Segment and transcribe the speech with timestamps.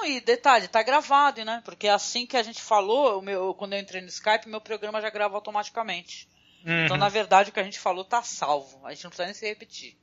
[0.00, 1.60] Não, e detalhe, tá gravado, né?
[1.62, 5.10] Porque assim que a gente falou, meu, quando eu entrei no Skype, meu programa já
[5.10, 6.26] grava automaticamente.
[6.64, 6.84] Uhum.
[6.84, 8.80] Então, na verdade, o que a gente falou tá salvo.
[8.86, 9.96] A gente não precisa nem se repetir.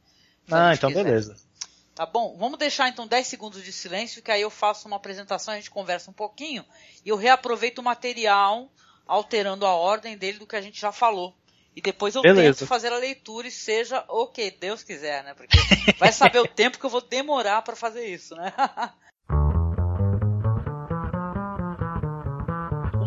[0.52, 1.04] Ah, então quiser.
[1.04, 1.36] beleza.
[1.96, 2.38] Tá bom?
[2.38, 5.72] Vamos deixar então 10 segundos de silêncio, que aí eu faço uma apresentação, a gente
[5.72, 6.64] conversa um pouquinho
[7.04, 8.72] e eu reaproveito o material,
[9.08, 11.36] alterando a ordem dele do que a gente já falou.
[11.76, 12.60] E depois eu Beleza.
[12.60, 15.34] tento fazer a leitura e seja o que Deus quiser, né?
[15.34, 15.58] Porque
[15.98, 18.54] vai saber o tempo que eu vou demorar para fazer isso, né?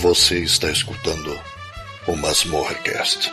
[0.00, 1.38] Você está escutando
[2.06, 3.30] o Masmorrecast.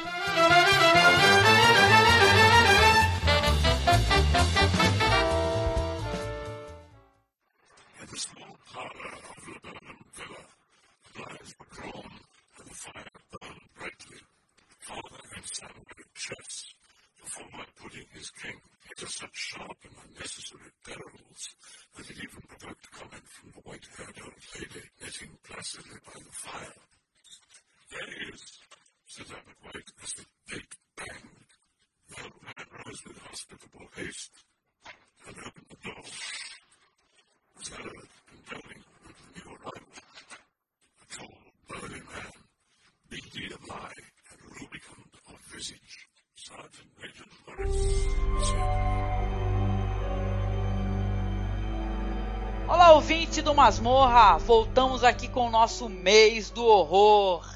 [53.42, 57.50] Do Masmorra, voltamos aqui com o nosso mês do horror.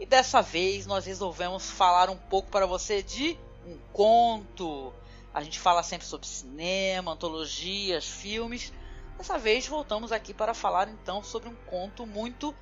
[0.00, 4.92] E dessa vez nós resolvemos falar um pouco para você de um conto.
[5.32, 8.72] A gente fala sempre sobre cinema, antologias, filmes.
[9.16, 12.52] Dessa vez voltamos aqui para falar então sobre um conto muito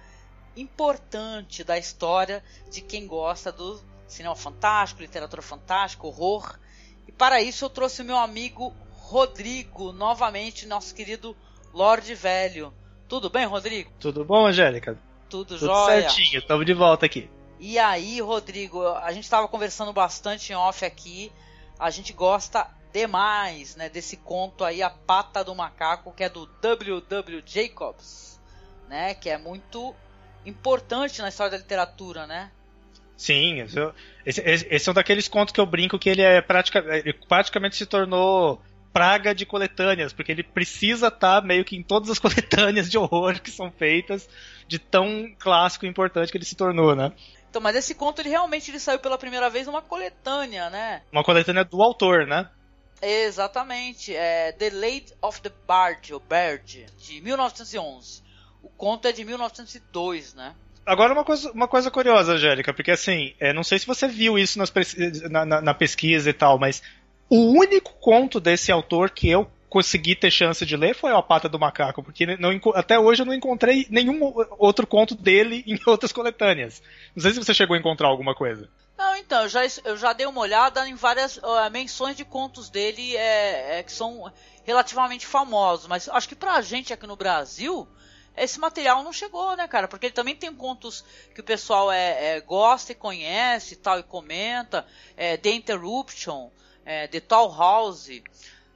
[0.54, 6.59] importante da história de quem gosta do cinema fantástico, literatura fantástica, horror.
[7.09, 11.34] E para isso eu trouxe o meu amigo Rodrigo, novamente nosso querido
[11.72, 12.72] Lorde Velho.
[13.08, 13.91] Tudo bem, Rodrigo?
[13.98, 14.98] Tudo bom, Angélica?
[15.28, 16.03] Tudo, Tudo jóia.
[16.08, 17.31] certinho, estamos de volta aqui.
[17.58, 21.30] E aí, Rodrigo, a gente estava conversando bastante em off aqui.
[21.78, 26.47] A gente gosta demais, né, desse conto aí, A Pata do Macaco, que é do
[26.60, 27.42] W.W.
[27.47, 28.41] Jacobs,
[28.88, 29.94] né, que é muito
[30.44, 32.50] importante na história da literatura, né?
[33.16, 36.78] Sim, esse, esse, esse é um daqueles contos que eu brinco que ele é pratica,
[36.78, 38.60] ele praticamente se tornou
[38.92, 42.98] praga de coletâneas, porque ele precisa estar tá meio que em todas as coletâneas de
[42.98, 44.28] horror que são feitas,
[44.66, 47.12] de tão clássico e importante que ele se tornou, né?
[47.48, 51.02] Então, mas esse conto ele realmente ele saiu pela primeira vez numa coletânea, né?
[51.10, 52.48] Uma coletânea do autor, né?
[53.02, 58.22] Exatamente, é The Late of the Bard, ou Bird, de 1911.
[58.62, 60.54] O conto é de 1902, né?
[60.84, 64.38] Agora uma coisa, uma coisa curiosa, Angélica, porque assim, é, não sei se você viu
[64.38, 64.72] isso nas,
[65.30, 66.82] na, na, na pesquisa e tal, mas
[67.30, 71.48] o único conto desse autor que eu consegui ter chance de ler foi A Pata
[71.48, 76.12] do Macaco, porque não, até hoje eu não encontrei nenhum outro conto dele em outras
[76.12, 76.82] coletâneas.
[77.14, 78.68] Não sei se você chegou a encontrar alguma coisa.
[78.98, 82.68] Não, então, eu já, eu já dei uma olhada em várias uh, menções de contos
[82.68, 84.30] dele é, é, que são
[84.64, 87.88] relativamente famosos, mas acho que pra gente aqui no Brasil,
[88.36, 89.88] esse material não chegou, né, cara?
[89.88, 91.02] Porque ele também tem contos
[91.34, 94.86] que o pessoal é, é gosta e conhece e tal, e comenta,
[95.16, 96.50] é, The Interruption,
[96.84, 98.09] é, The Tall House,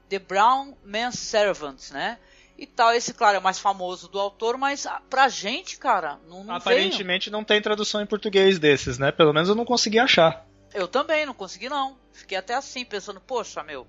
[0.09, 2.19] The Brown Man's Servant, né?
[2.57, 6.21] E tal, esse, claro, é o mais famoso do autor, mas ah, pra gente, cara,
[6.29, 7.37] não, não Aparentemente veio.
[7.37, 9.11] não tem tradução em português desses, né?
[9.11, 10.47] Pelo menos eu não consegui achar.
[10.73, 11.97] Eu também, não consegui não.
[12.13, 13.87] Fiquei até assim, pensando, poxa, meu,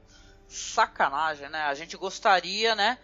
[0.47, 1.62] sacanagem, né?
[1.62, 2.97] A gente gostaria, né?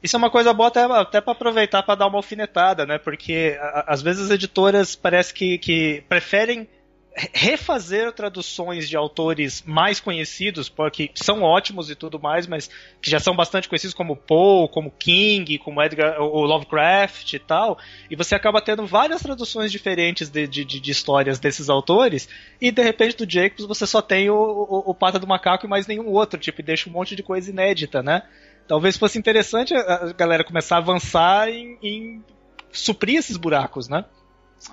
[0.00, 2.98] Isso é uma coisa boa até, até para aproveitar para dar uma alfinetada, né?
[2.98, 6.68] Porque a, às vezes as editoras parece que, que preferem
[7.32, 12.70] refazer traduções de autores mais conhecidos, porque são ótimos e tudo mais, mas
[13.02, 17.78] que já são bastante conhecidos como Poe, como King, como Edgar, o Lovecraft e tal,
[18.10, 22.28] e você acaba tendo várias traduções diferentes de, de, de histórias desses autores,
[22.60, 25.68] e de repente do Jacobs você só tem o, o, o Pata do Macaco e
[25.68, 28.22] mais nenhum outro, tipo, e deixa um monte de coisa inédita, né?
[28.68, 32.24] Talvez fosse interessante a galera começar a avançar em, em
[32.70, 34.04] suprir esses buracos, né?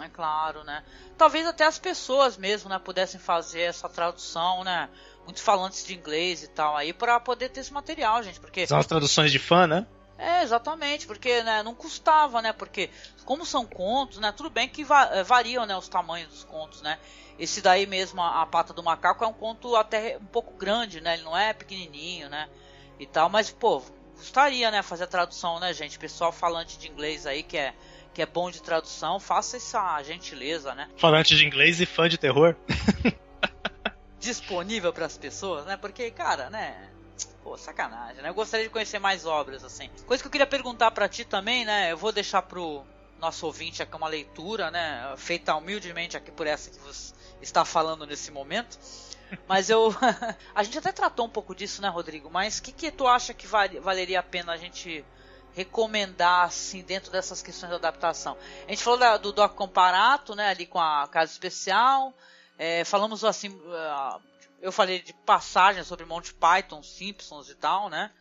[0.01, 0.83] É claro, né?
[1.17, 4.89] Talvez até as pessoas mesmo, né, pudessem fazer essa tradução, né?
[5.23, 8.77] Muitos falantes de inglês e tal aí para poder ter esse material, gente, porque são
[8.77, 9.85] as traduções de fã, né?
[10.17, 12.53] É, exatamente, porque né, não custava, né?
[12.53, 12.89] Porque
[13.25, 14.31] como são contos, né?
[14.31, 16.97] Tudo bem que va eh, variam, né, os tamanhos dos contos, né?
[17.37, 21.01] Esse daí mesmo, a, a pata do macaco é um conto até um pouco grande,
[21.01, 21.15] né?
[21.15, 22.49] Ele não é pequenininho, né?
[22.97, 23.83] E tal, mas pô,
[24.15, 25.99] custaria, né, fazer a tradução, né, gente?
[25.99, 27.73] Pessoal falante de inglês aí que é
[28.15, 30.89] que é bom de tradução, faça essa gentileza, né?
[30.95, 32.56] Falante de inglês e fã de terror.
[34.17, 35.75] Disponível para as pessoas, né?
[35.75, 36.89] Porque, cara, né?
[37.44, 38.29] Pô, sacanagem, né?
[38.29, 39.89] Eu gostaria de conhecer mais obras, assim.
[40.07, 41.91] Coisa que eu queria perguntar para ti também, né?
[41.91, 42.85] Eu vou deixar pro
[43.19, 45.13] nosso ouvinte aqui uma leitura, né?
[45.18, 48.79] Feita humildemente aqui por essa que você está falando nesse momento.
[49.45, 49.94] Mas eu.
[50.56, 52.29] a gente até tratou um pouco disso, né, Rodrigo?
[52.31, 55.03] Mas o que, que tu acha que valeria a pena a gente
[55.56, 58.38] recomendar assim dentro dessas questões de adaptação?
[58.68, 62.13] A gente falou da, do Doc Comparato, né, ali com a casa especial.
[62.57, 64.22] É, falamos assim, uh,
[64.62, 68.12] eu falei de passagens sobre Monty Python, Simpsons e tal, né?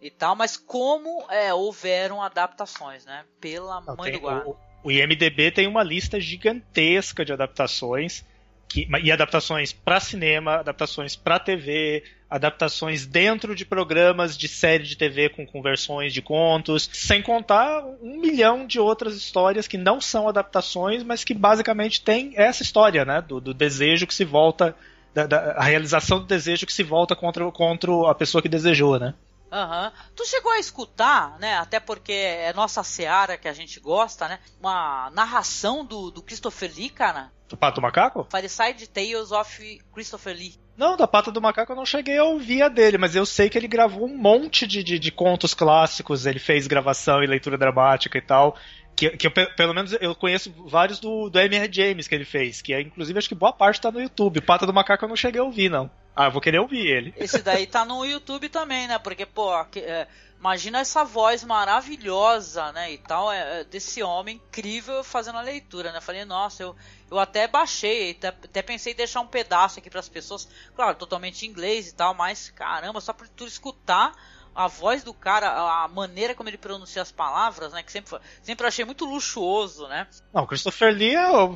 [0.00, 3.24] E tal, mas como é, houveram adaptações, né?
[3.40, 4.48] Pela Não, mãe do guarda.
[4.48, 8.24] O, o IMDB tem uma lista gigantesca de adaptações
[8.68, 14.96] que, e adaptações para cinema, adaptações para TV, adaptações dentro de programas de série de
[14.96, 20.28] TV com conversões de contos, sem contar um milhão de outras histórias que não são
[20.28, 24.74] adaptações, mas que basicamente tem essa história, né, do, do desejo que se volta,
[25.14, 28.98] da, da, a realização do desejo que se volta contra, contra a pessoa que desejou,
[28.98, 29.14] né?
[29.50, 29.92] Uhum.
[30.14, 31.56] Tu chegou a escutar, né?
[31.56, 34.40] Até porque é nossa seara que a gente gosta, né?
[34.60, 37.30] Uma narração do, do Christopher Lee, cara.
[37.48, 38.26] Do Pato Macaco?
[38.30, 40.54] Fireside Tales of Christopher Lee.
[40.76, 43.48] Não, da Pata do Macaco eu não cheguei a ouvir a dele, mas eu sei
[43.48, 47.56] que ele gravou um monte de, de, de contos clássicos, ele fez gravação e leitura
[47.56, 48.56] dramática e tal.
[48.94, 51.68] Que, que eu, pelo menos eu conheço vários do, do M.R.
[51.70, 54.40] James que ele fez, que é, inclusive acho que boa parte tá no YouTube.
[54.40, 55.90] Pata do Macaco eu não cheguei a ouvir, não.
[56.14, 57.14] Ah, eu vou querer ouvir ele.
[57.18, 58.98] Esse daí tá no YouTube também, né?
[58.98, 60.08] Porque, pô, é,
[60.38, 62.90] imagina essa voz maravilhosa, né?
[62.90, 66.00] E tal, é, é, desse homem incrível fazendo a leitura, né?
[66.00, 66.74] Falei, nossa, eu,
[67.10, 70.96] eu até baixei, até, até pensei em deixar um pedaço aqui para as pessoas, claro,
[70.96, 74.12] totalmente em inglês e tal, mas caramba, só por tu escutar
[74.56, 77.82] a voz do cara, a maneira como ele pronuncia as palavras, né?
[77.82, 80.08] Que sempre, sempre achei muito luxuoso, né?
[80.32, 81.54] Não, o Christopher Lee é o,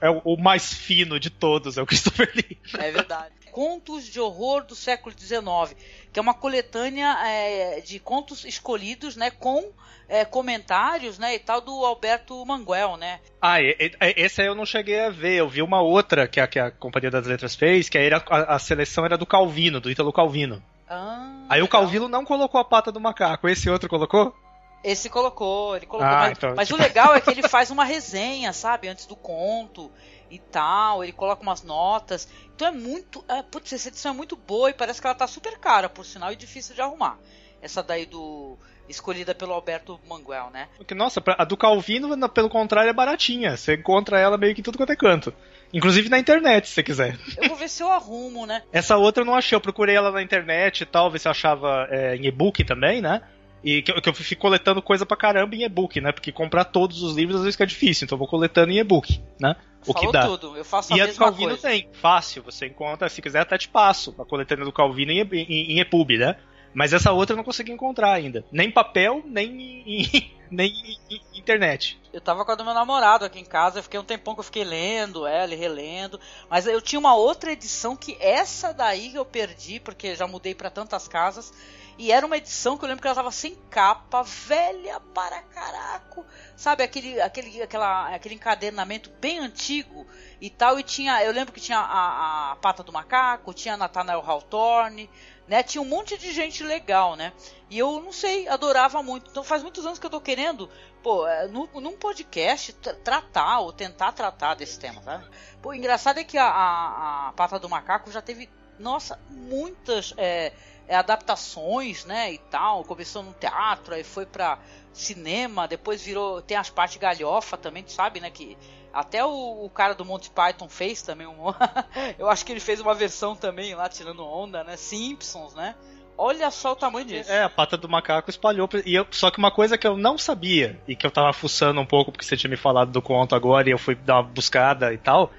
[0.00, 2.56] é o mais fino de todos, é o Christopher Lee.
[2.78, 3.34] É verdade.
[3.60, 5.76] Contos de Horror do século XIX,
[6.10, 9.30] que é uma coletânea é, de contos escolhidos, né?
[9.30, 9.70] Com
[10.08, 13.20] é, comentários, né, e tal do Alberto Manguel, né?
[13.38, 15.34] Ah, e, e, esse aí eu não cheguei a ver.
[15.34, 18.24] Eu vi uma outra que a, que a Companhia das Letras fez, que aí a,
[18.54, 20.62] a, seleção era do Calvino, do Ítalo Calvino.
[20.88, 21.66] Ah, Aí legal.
[21.66, 24.34] o Calvino não colocou a pata do macaco, esse outro colocou?
[24.82, 26.08] Esse colocou, ele colocou.
[26.08, 26.80] Ah, mas, então, mas tipo...
[26.80, 28.88] o legal é que ele faz uma resenha, sabe?
[28.88, 29.90] Antes do conto
[30.30, 32.28] e tal, ele coloca umas notas.
[32.54, 33.22] Então é muito.
[33.28, 36.04] É, putz, essa edição é muito boa e parece que ela tá super cara, por
[36.04, 37.18] sinal, e difícil de arrumar.
[37.60, 38.56] Essa daí do.
[38.88, 40.68] Escolhida pelo Alberto Manguel, né?
[40.76, 43.56] Porque, nossa, a do Calvino, pelo contrário, é baratinha.
[43.56, 45.32] Você encontra ela meio que em tudo quanto é canto.
[45.72, 47.16] Inclusive na internet, se você quiser.
[47.36, 48.64] Eu vou ver se eu arrumo, né?
[48.72, 49.54] Essa outra eu não achei.
[49.54, 53.00] Eu procurei ela na internet e tal, ver se eu achava é, em e-book também,
[53.00, 53.22] né?
[53.62, 56.12] E que, que eu fico coletando coisa pra caramba em e-book, né?
[56.12, 59.20] Porque comprar todos os livros às vezes fica difícil, então eu vou coletando em e-book,
[59.38, 59.56] né?
[59.86, 60.26] O Falou que dá.
[60.26, 61.68] tudo, eu faço a e mesma a do Calvino coisa.
[61.68, 65.72] tem, fácil, você encontra, se quiser até te passo, a coletânea do Calvino em, em,
[65.72, 66.36] em EPUB, né?
[66.72, 68.44] Mas essa outra eu não consegui encontrar ainda.
[68.52, 70.72] Nem papel, nem em, nem
[71.10, 72.00] em internet.
[72.12, 74.40] Eu tava com a do meu namorado aqui em casa, eu fiquei um tempão que
[74.40, 76.20] eu fiquei lendo ela e relendo.
[76.48, 80.70] Mas eu tinha uma outra edição que essa daí eu perdi, porque já mudei para
[80.70, 81.52] tantas casas.
[82.00, 86.24] E era uma edição que eu lembro que ela tava sem capa, velha para caraco.
[86.56, 90.06] Sabe, aquele, aquele, aquela, aquele encadenamento bem antigo
[90.40, 90.78] e tal.
[90.78, 95.10] E tinha, eu lembro que tinha a, a Pata do Macaco, tinha Nathaniel Hawthorne,
[95.46, 95.62] né?
[95.62, 97.34] Tinha um monte de gente legal, né?
[97.68, 99.30] E eu não sei, adorava muito.
[99.30, 100.70] Então faz muitos anos que eu tô querendo,
[101.02, 102.72] pô, no, num podcast
[103.04, 105.26] tratar ou tentar tratar desse tema, sabe?
[105.60, 110.14] Pô, engraçado é que a, a, a Pata do Macaco já teve, nossa, muitas.
[110.16, 110.54] É,
[110.90, 112.82] é, adaptações, né, e tal.
[112.82, 114.58] Começou no teatro, aí foi pra
[114.92, 116.42] cinema, depois virou.
[116.42, 118.28] Tem as partes galhofa também, tu sabe, né?
[118.28, 118.58] Que
[118.92, 121.36] até o, o cara do Monty Python fez também um.
[122.18, 124.76] eu acho que ele fez uma versão também lá, tirando onda, né?
[124.76, 125.76] Simpsons, né?
[126.18, 127.30] Olha só o tamanho disso.
[127.30, 128.68] É, a pata do macaco espalhou.
[128.84, 131.80] E eu, só que uma coisa que eu não sabia, e que eu tava fuçando
[131.80, 134.24] um pouco, porque você tinha me falado do conto agora e eu fui dar uma
[134.24, 135.30] buscada e tal,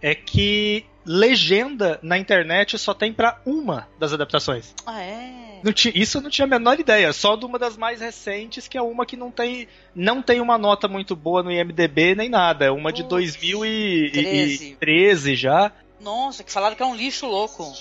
[0.00, 4.72] é que legenda na internet só tem para uma das adaptações.
[4.86, 5.60] Ah, é?
[5.94, 8.82] isso eu não tinha a menor ideia, só de uma das mais recentes, que é
[8.82, 12.66] uma que não tem, não tem uma nota muito boa no IMDB nem nada.
[12.66, 15.72] É uma de 2013 já.
[16.00, 17.72] Nossa, que falaram que é um lixo louco.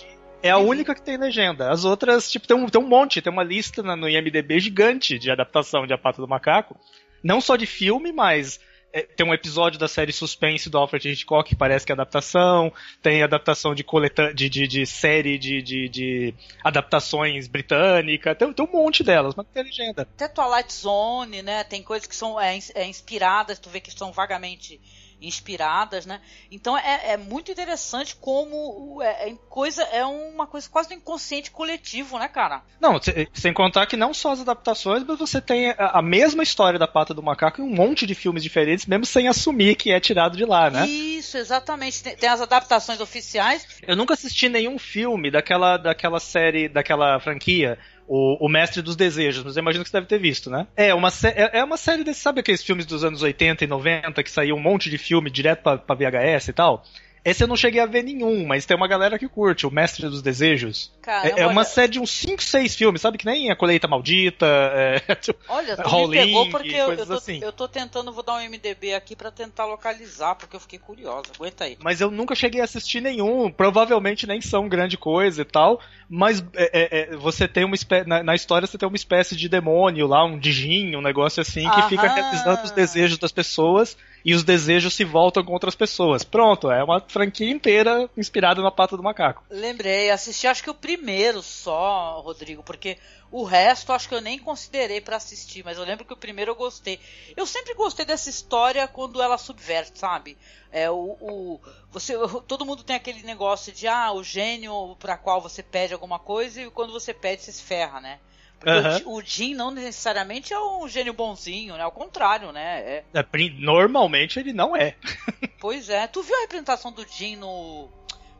[0.41, 1.71] É a única que tem legenda.
[1.71, 5.31] As outras, tipo, tem um, tem um monte, tem uma lista no IMDB gigante de
[5.31, 6.75] adaptação de A Pata do Macaco.
[7.23, 8.59] Não só de filme, mas
[9.01, 12.71] tem um episódio da série Suspense do Alfred Hitchcock que parece que é adaptação,
[13.01, 16.33] tem adaptação de, coleta de, de, de série de, de, de,
[16.63, 20.03] adaptações britânica, tem, tem, um monte delas, mas tem legenda.
[20.03, 21.63] Até Twilight Zone, né?
[21.63, 24.79] Tem coisas que são é, é inspiradas, tu vê que são vagamente
[25.23, 26.21] inspiradas, né?
[26.51, 31.49] Então é, é muito interessante como é, é, coisa é uma coisa quase do inconsciente
[31.49, 32.61] coletivo, né, cara?
[32.79, 32.99] Não,
[33.33, 37.13] sem contar que não só as adaptações, mas você tem a, mesma história da pata
[37.13, 40.45] do macaco em um monte de filmes diferentes, mesmo sem assumir que é tirado de
[40.45, 40.85] lá, né?
[40.85, 42.03] Isso, exatamente.
[42.03, 43.65] Tem, tem as adaptações oficiais.
[43.87, 49.43] Eu nunca assisti nenhum filme daquela, daquela série, daquela franquia o, o Mestre dos Desejos,
[49.43, 50.67] mas eu imagino que você deve ter visto, né?
[50.75, 54.23] É uma, é, é uma série desse, sabe aqueles filmes dos anos 80 e 90
[54.23, 56.83] que saiu um monte de filme direto pra VHS e tal?
[57.25, 60.09] Esse eu não cheguei a ver nenhum, mas tem uma galera que curte, o Mestre
[60.09, 60.91] dos Desejos.
[61.01, 61.63] Caramba, é, é uma olha...
[61.63, 63.17] série de uns 5, 6 filmes, sabe?
[63.17, 67.13] Que nem a Colheita Maldita, é, tipo, Olha, tu me pegou porque eu, eu, tô,
[67.13, 67.39] assim.
[67.41, 71.27] eu tô tentando, vou dar um MDB aqui para tentar localizar, porque eu fiquei curiosa.
[71.33, 71.77] Aguenta aí.
[71.81, 76.43] Mas eu nunca cheguei a assistir nenhum, provavelmente nem são grande coisa e tal, mas
[76.53, 79.47] é, é, é você tem uma espécie, na, na, história você tem uma espécie de
[79.47, 81.89] demônio lá, um dijinho, um negócio assim, que Aham.
[81.89, 86.23] fica realizando os desejos das pessoas e os desejos se voltam com outras pessoas.
[86.23, 89.43] Pronto, é uma franquia inteira inspirada na pata do macaco.
[89.49, 92.97] Lembrei, assisti acho que o primeiro só, Rodrigo, porque
[93.31, 96.51] o resto acho que eu nem considerei para assistir, mas eu lembro que o primeiro
[96.51, 96.99] eu gostei.
[97.35, 100.37] Eu sempre gostei dessa história quando ela subverte, sabe?
[100.71, 101.59] É o, o
[101.91, 102.13] você
[102.47, 106.61] todo mundo tem aquele negócio de ah, o gênio para qual você pede alguma coisa
[106.61, 108.19] e quando você pede você se ferra, né?
[108.65, 109.15] Uhum.
[109.15, 111.83] O, Jim não necessariamente é um gênio bonzinho, né?
[111.83, 112.79] Ao contrário, né?
[112.79, 113.03] É...
[113.13, 113.25] É,
[113.59, 114.95] normalmente ele não é.
[115.59, 116.07] pois é.
[116.07, 117.89] Tu viu a representação do Jim no,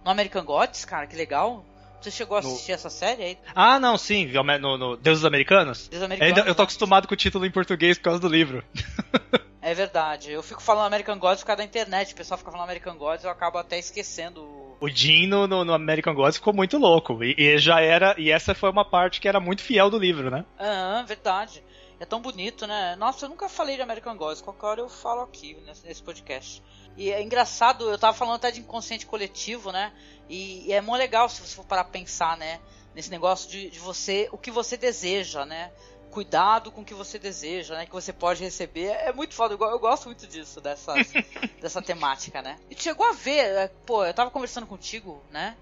[0.03, 1.07] no American Gods, cara?
[1.07, 1.65] Que legal.
[2.01, 2.75] Você chegou a assistir no...
[2.75, 3.37] essa série aí?
[3.55, 4.29] Ah, não, sim.
[4.59, 5.87] No, no Deuses Americanos?
[5.87, 6.37] Deuses Americanos.
[6.47, 6.65] eu tô né?
[6.65, 8.63] acostumado com o título em português por causa do livro.
[9.61, 10.31] é verdade.
[10.31, 12.13] Eu fico falando American Gods por causa da internet.
[12.13, 15.63] O pessoal fica falando American Gods e eu acabo até esquecendo o Jim no, no,
[15.63, 17.23] no, American Gods ficou muito louco.
[17.23, 18.13] E, e, já era.
[18.17, 20.43] E essa foi uma parte que era muito fiel do livro, né?
[20.59, 21.63] Ah, verdade.
[22.01, 22.93] É tão bonito, né?
[22.97, 24.41] Nossa, eu nunca falei de American Gods.
[24.41, 26.61] Qualquer hora eu falo aqui nesse, podcast.
[26.97, 29.93] E é engraçado, eu tava falando até de inconsciente coletivo, né?
[30.27, 32.59] E, e é muito legal se você for parar pensar, né?
[32.93, 35.71] Nesse negócio de, de você, o que você deseja, né?
[36.13, 37.87] Cuidado com o que você deseja, né?
[37.87, 38.85] Que você pode receber.
[38.85, 39.55] É muito foda.
[39.55, 41.11] Eu, gosto muito disso, dessas,
[41.59, 42.59] dessa temática, né?
[42.69, 45.57] E chegou a ver, é, pô, eu tava conversando contigo, né?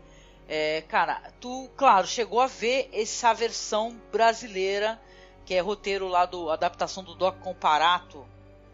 [0.50, 5.00] É, cara, tu, claro, chegou a ver essa versão brasileira,
[5.46, 8.26] que é roteiro lá do adaptação do Doc Comparato,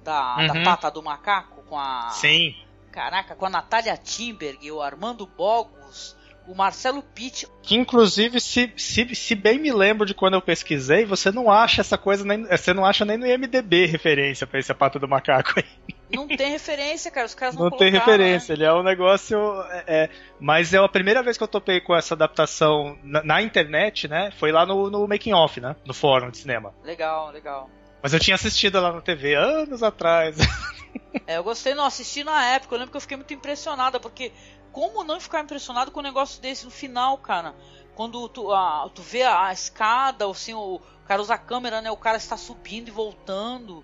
[0.03, 0.47] da, uhum.
[0.47, 2.09] da Pata do Macaco, com a.
[2.09, 2.55] Sim.
[2.91, 6.16] Caraca, com a Natália Timberg, o Armando Bogos,
[6.47, 7.47] o Marcelo Pitt.
[7.61, 11.81] Que inclusive, se, se, se bem me lembro de quando eu pesquisei, você não acha
[11.81, 15.53] essa coisa, nem, você não acha nem no IMDB referência pra esse pata do macaco
[15.57, 15.65] aí.
[16.09, 17.25] Não tem referência, cara.
[17.25, 18.59] Os caras não Não tem referência, né?
[18.59, 19.37] ele é um negócio.
[19.69, 23.41] É, é, mas é a primeira vez que eu topei com essa adaptação na, na
[23.41, 24.31] internet, né?
[24.37, 25.75] Foi lá no, no Making Off, né?
[25.85, 26.73] No fórum de cinema.
[26.83, 27.69] Legal, legal.
[28.01, 30.37] Mas eu tinha assistido lá na TV anos atrás.
[31.25, 32.73] É, eu gostei, não, assisti na época.
[32.73, 34.31] Eu lembro que eu fiquei muito impressionada, porque
[34.71, 37.55] como não ficar impressionado com um negócio desse no final, cara?
[37.95, 41.89] Quando tu, a, tu vê a, escada, assim, o, o cara usa a câmera, né?
[41.89, 43.83] O cara está subindo e voltando.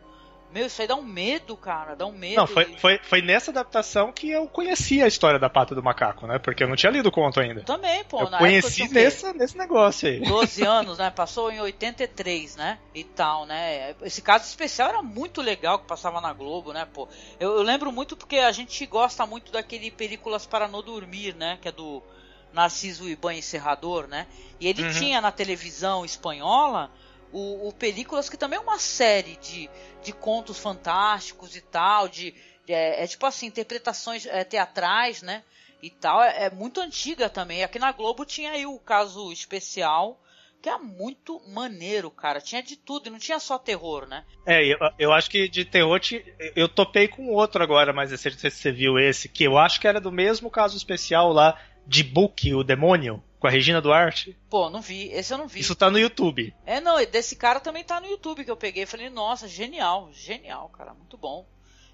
[0.54, 2.36] Meu, isso aí dá um medo, cara, dá um medo.
[2.36, 6.28] Não, foi, foi, foi nessa adaptação que eu conheci a história da pata do macaco,
[6.28, 6.38] né?
[6.38, 7.64] Porque eu não tinha lido o conto ainda.
[7.64, 8.22] Também, pô.
[8.22, 10.20] Eu conheci nesse, nesse negócio aí.
[10.20, 11.10] 12 anos, né?
[11.10, 12.78] Passou em 83, né?
[12.94, 13.96] E tal, né?
[14.04, 17.10] Esse caso especial era muito legal que passava na Globo, né, pô?
[17.40, 21.58] Eu, eu lembro muito porque a gente gosta muito daquele Películas para não dormir, né?
[21.60, 22.04] Que é do
[22.54, 24.28] Narciso Iban Serrador, né?
[24.60, 24.92] E ele uhum.
[24.92, 26.92] tinha na televisão espanhola
[27.34, 29.70] o, o Películas, que também é uma série de,
[30.04, 32.34] de contos fantásticos e tal, de,
[32.66, 35.44] de é, é, tipo assim, interpretações é, teatrais, né?
[35.82, 37.64] E tal, é, é, muito antiga também.
[37.64, 40.22] Aqui na Globo tinha aí o caso especial,
[40.62, 42.40] que é muito maneiro, cara.
[42.40, 44.24] Tinha de tudo, e não tinha só terror, né?
[44.46, 46.00] É, eu, eu acho que de terror
[46.56, 49.82] eu topei com outro agora, mas não sei se você viu esse, que eu acho
[49.82, 54.38] que era do mesmo caso especial lá de Book, o demônio, com a Regina Duarte.
[54.50, 55.60] Pô, não vi, esse eu não vi.
[55.60, 56.56] Isso tá no YouTube.
[56.66, 58.86] É, não, desse cara também tá no YouTube que eu peguei.
[58.86, 61.46] Falei, nossa, genial, genial, cara, muito bom.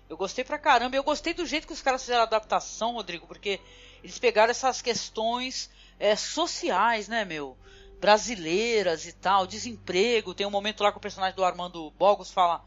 [0.08, 0.96] Eu gostei pra caramba.
[0.96, 3.60] Eu gostei do jeito que os caras fizeram a adaptação, Rodrigo, porque
[4.04, 7.58] eles pegaram essas questões é, sociais, né, meu?
[8.00, 10.36] brasileiras e tal, desemprego.
[10.36, 12.64] Tem um momento lá que o personagem do Armando Bogos fala: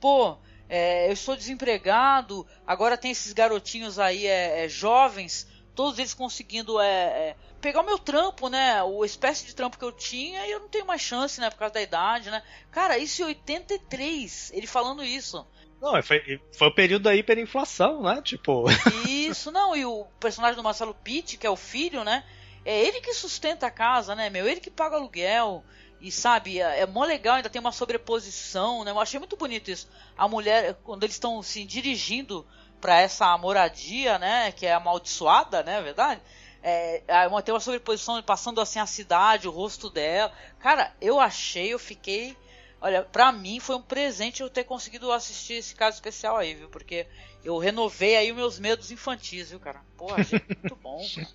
[0.00, 0.36] pô,
[0.68, 6.80] é, eu estou desempregado, agora tem esses garotinhos aí é, é, jovens, todos eles conseguindo
[6.80, 8.82] é, é, pegar o meu trampo, né?
[8.82, 11.50] O espécie de trampo que eu tinha e eu não tenho mais chance, né?
[11.50, 12.42] Por causa da idade, né?
[12.70, 15.46] Cara, isso em 83, ele falando isso.
[15.80, 18.22] Não, foi, foi o período da hiperinflação, né?
[18.22, 18.64] Tipo.
[19.06, 22.24] Isso, não, e o personagem do Marcelo Pitt, que é o filho, né?
[22.64, 24.48] É ele que sustenta a casa, né, meu?
[24.48, 25.62] Ele que paga aluguel.
[26.00, 28.90] E sabe, é, é mó legal, ainda tem uma sobreposição, né?
[28.90, 29.88] Eu achei muito bonito isso.
[30.16, 32.46] A mulher, quando eles estão se assim, dirigindo
[32.84, 34.52] para essa moradia, né?
[34.52, 35.78] Que é amaldiçoada, né?
[35.78, 36.20] É verdade?
[36.62, 37.02] É,
[37.42, 40.30] tem uma sobreposição passando assim a cidade, o rosto dela.
[40.60, 42.36] Cara, eu achei, eu fiquei.
[42.82, 46.68] Olha, pra mim foi um presente eu ter conseguido assistir esse caso especial aí, viu?
[46.68, 47.06] Porque
[47.42, 49.80] eu renovei aí os meus medos infantis, viu, cara?
[49.96, 51.28] Pô, achei muito bom, cara.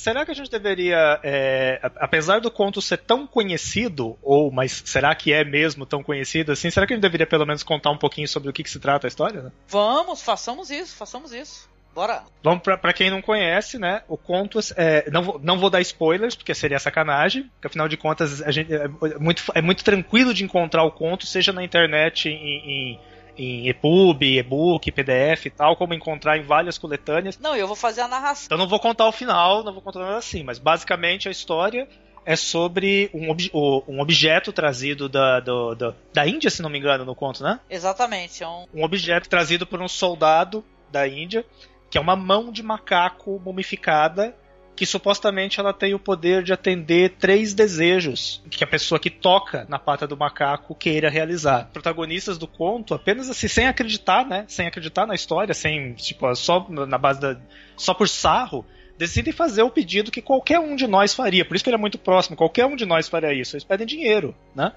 [0.00, 5.14] Será que a gente deveria, é, apesar do conto ser tão conhecido, ou mas será
[5.14, 6.70] que é mesmo tão conhecido assim?
[6.70, 8.80] Será que a gente deveria pelo menos contar um pouquinho sobre o que, que se
[8.80, 9.42] trata a história?
[9.42, 9.52] Né?
[9.68, 11.68] Vamos, façamos isso, façamos isso.
[11.94, 12.22] Bora.
[12.42, 14.02] Vamos pra, pra quem não conhece, né?
[14.08, 14.58] O conto.
[14.74, 17.50] É, não, vou, não vou dar spoilers, porque seria sacanagem.
[17.54, 18.88] Porque afinal de contas, a gente, é,
[19.18, 23.00] muito, é muito tranquilo de encontrar o conto, seja na internet, em, em
[23.36, 27.38] em EPUB, e-book, PDF e tal, como encontrar em várias coletâneas.
[27.38, 28.46] Não, eu vou fazer a narração.
[28.46, 31.88] Então não vou contar o final, não vou contar nada assim, mas basicamente a história
[32.24, 33.50] é sobre um, ob
[33.88, 37.58] um objeto trazido da, do, do, da Índia, se não me engano, no conto, né?
[37.68, 38.42] Exatamente.
[38.42, 38.66] É um...
[38.74, 41.44] um objeto trazido por um soldado da Índia,
[41.90, 44.36] que é uma mão de macaco mumificada
[44.76, 49.66] que supostamente ela tem o poder de atender três desejos que a pessoa que toca
[49.68, 51.68] na pata do macaco queira realizar.
[51.72, 54.44] Protagonistas do conto, apenas assim, sem acreditar, né?
[54.48, 57.38] Sem acreditar na história, sem, tipo, só na base da.
[57.76, 58.64] só por sarro,
[58.96, 61.44] decidem fazer o pedido que qualquer um de nós faria.
[61.44, 63.56] Por isso que ele é muito próximo, qualquer um de nós faria isso.
[63.56, 64.72] Eles pedem dinheiro, né?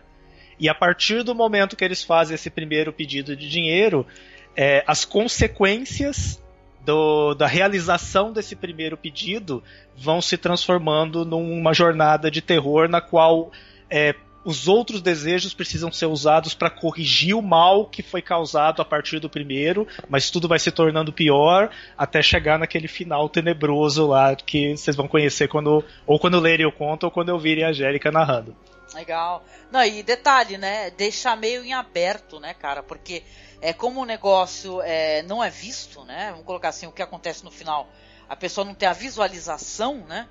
[0.60, 4.06] E a partir do momento que eles fazem esse primeiro pedido de dinheiro,
[4.56, 6.42] é, as consequências
[6.85, 9.63] do, da realização desse primeiro pedido
[9.95, 13.51] vão se transformando numa jornada de terror na qual
[13.89, 14.15] é,
[14.45, 19.19] os outros desejos precisam ser usados para corrigir o mal que foi causado a partir
[19.19, 24.75] do primeiro, mas tudo vai se tornando pior até chegar naquele final tenebroso lá que
[24.75, 28.55] vocês vão conhecer quando ou quando lerem o conto ou quando ouvirem a Angélica narrando.
[28.93, 29.43] Legal.
[29.71, 30.89] Não, e detalhe, né?
[30.91, 32.84] Deixar meio em aberto, né, cara?
[32.84, 33.23] Porque
[33.62, 36.32] é como o negócio é, não é visto, né?
[36.32, 37.89] Vamos colocar assim, o que acontece no final,
[38.29, 40.27] a pessoa não tem a visualização, né?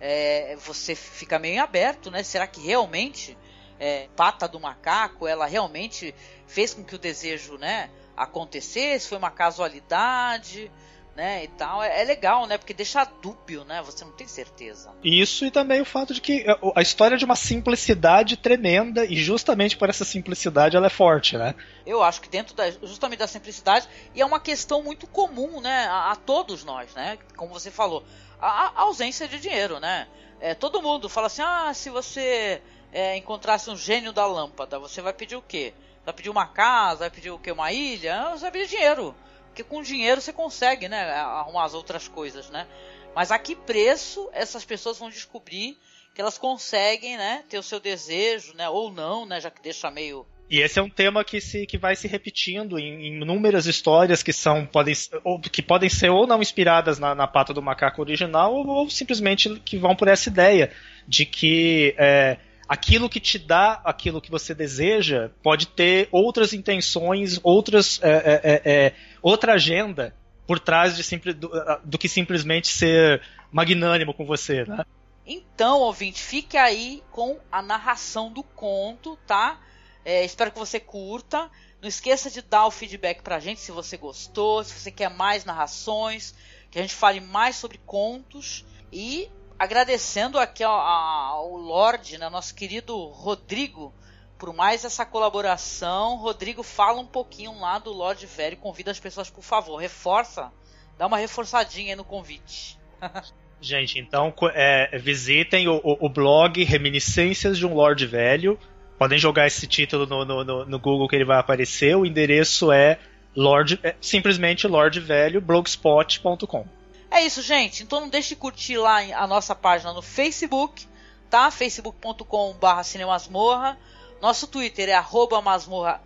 [0.00, 2.22] É, você fica meio aberto, né?
[2.22, 3.36] Será que realmente
[3.78, 6.14] é, pata do macaco, ela realmente
[6.46, 9.08] fez com que o desejo, né, acontecesse?
[9.08, 10.70] Foi uma casualidade?
[11.16, 14.92] Né, e tal, é, é, legal, né, porque deixa dúbio, né, você não tem certeza.
[15.02, 19.16] Isso e também o fato de que a história é de uma simplicidade tremenda e
[19.16, 21.54] justamente por essa simplicidade ela é forte, né?
[21.86, 25.86] Eu acho que dentro da, justamente da simplicidade, e é uma questão muito comum, né,
[25.86, 28.04] a, a todos nós, né, como você falou,
[28.38, 30.06] a, a, ausência de dinheiro, né,
[30.38, 32.60] é, todo mundo fala assim, ah, se você
[32.92, 35.72] é, encontrasse um gênio da lâmpada, você vai pedir o quê?
[36.04, 37.50] Vai pedir uma casa, vai pedir o quê?
[37.50, 38.20] Uma ilha?
[38.20, 39.14] Ah, você vai pedir dinheiro.
[39.56, 42.66] Porque com dinheiro você consegue, né, arrumar as outras coisas, né?
[43.14, 45.78] Mas a que preço essas pessoas vão descobrir
[46.14, 49.90] que elas conseguem, né, ter o seu desejo, né, ou não, né, já que deixa
[49.90, 53.66] meio e esse é um tema que, se, que vai se repetindo em, em inúmeras
[53.66, 57.60] histórias que são podem, ou, que podem ser ou não inspiradas na, na pata do
[57.60, 60.70] macaco original ou, ou, simplesmente que vão por essa ideia
[61.08, 62.36] de que é,
[62.68, 68.40] aquilo que te dá aquilo que você deseja pode ter outras intenções, outras é, é,
[68.42, 68.92] é, é
[69.26, 70.14] outra agenda
[70.46, 71.50] por trás de simples, do,
[71.84, 74.84] do, que simplesmente ser magnânimo com você, né?
[75.26, 79.60] Então, ouvinte, fique aí com a narração do conto, tá?
[80.04, 81.50] É, espero que você curta.
[81.82, 85.44] Não esqueça de dar o feedback pra gente se você gostou, se você quer mais
[85.44, 86.32] narrações,
[86.70, 88.64] que a gente fale mais sobre contos.
[88.92, 93.92] E agradecendo aqui ao, ao Lorde, né, nosso querido Rodrigo,
[94.38, 96.16] por mais essa colaboração.
[96.16, 98.56] Rodrigo, fala um pouquinho lá do Lorde Velho.
[98.56, 100.52] Convida as pessoas, por favor, reforça,
[100.98, 102.78] dá uma reforçadinha aí no convite.
[103.60, 108.58] Gente, então é, visitem o, o, o, blog Reminiscências de um Lorde Velho.
[108.98, 111.96] Podem jogar esse título no, no, no Google que ele vai aparecer.
[111.96, 112.98] O endereço é,
[113.34, 116.66] Lord, é simplesmente lordvelho.blogspot.com.
[117.10, 117.82] É isso, gente.
[117.82, 120.86] Então não deixe de curtir lá a nossa página no Facebook,
[121.30, 121.50] tá?
[121.50, 123.78] facebook.com.br cinemasmorra.
[124.20, 126.00] Nosso Twitter é arroba masmorra.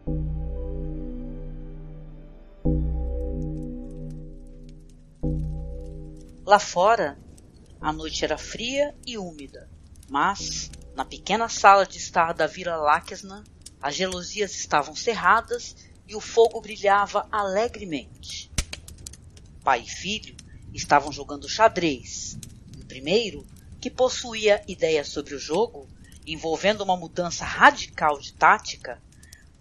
[6.45, 7.17] Lá fora,
[7.81, 9.67] a noite era fria e úmida,
[10.07, 13.43] mas, na pequena sala de estar da Vila Lakesna,
[13.81, 15.75] as gelosias estavam cerradas
[16.07, 18.51] e o fogo brilhava alegremente.
[19.63, 20.37] Pai e filho
[20.71, 22.37] estavam jogando xadrez.
[22.79, 23.43] O primeiro
[23.83, 25.89] que possuía ideias sobre o jogo,
[26.25, 29.03] envolvendo uma mudança radical de tática,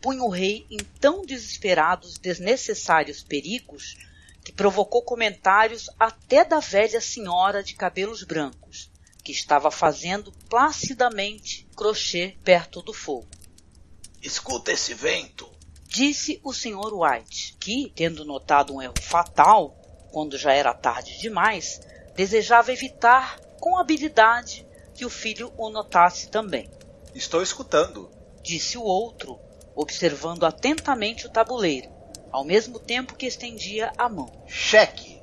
[0.00, 3.96] punha o rei em tão desesperados desnecessários perigos
[4.44, 8.92] que provocou comentários até da velha senhora de cabelos brancos,
[9.24, 13.26] que estava fazendo placidamente crochê perto do fogo.
[14.22, 15.50] Escuta esse vento,
[15.84, 16.94] disse o Sr.
[16.94, 19.76] White, que, tendo notado um erro fatal,
[20.12, 21.80] quando já era tarde demais,
[22.14, 26.68] desejava evitar com habilidade que o filho o notasse também.
[27.14, 28.10] Estou escutando,
[28.42, 29.38] disse o outro,
[29.76, 31.88] observando atentamente o tabuleiro,
[32.32, 34.28] ao mesmo tempo que estendia a mão.
[34.48, 35.22] Cheque.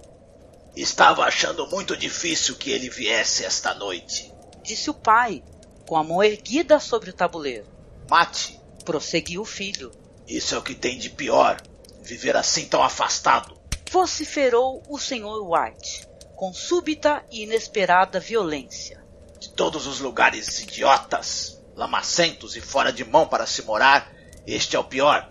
[0.74, 5.44] Estava achando muito difícil que ele viesse esta noite, disse o pai,
[5.86, 7.68] com a mão erguida sobre o tabuleiro.
[8.10, 9.92] Mate, prosseguiu o filho.
[10.26, 11.62] Isso é o que tem de pior,
[12.02, 13.60] viver assim tão afastado.
[13.92, 15.44] Vociferou o Sr.
[15.44, 16.09] White
[16.40, 19.04] com súbita e inesperada violência.
[19.42, 24.10] De todos os lugares idiotas, lamacentos e fora de mão para se morar,
[24.48, 25.30] este é o pior.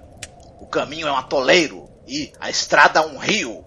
[0.61, 3.64] O caminho é um atoleiro e a estrada um rio.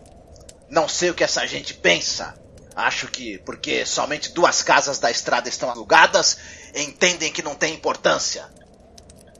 [0.69, 2.39] Não sei o que essa gente pensa.
[2.75, 6.37] Acho que porque somente duas casas da estrada estão alugadas,
[6.75, 8.47] entendem que não tem importância.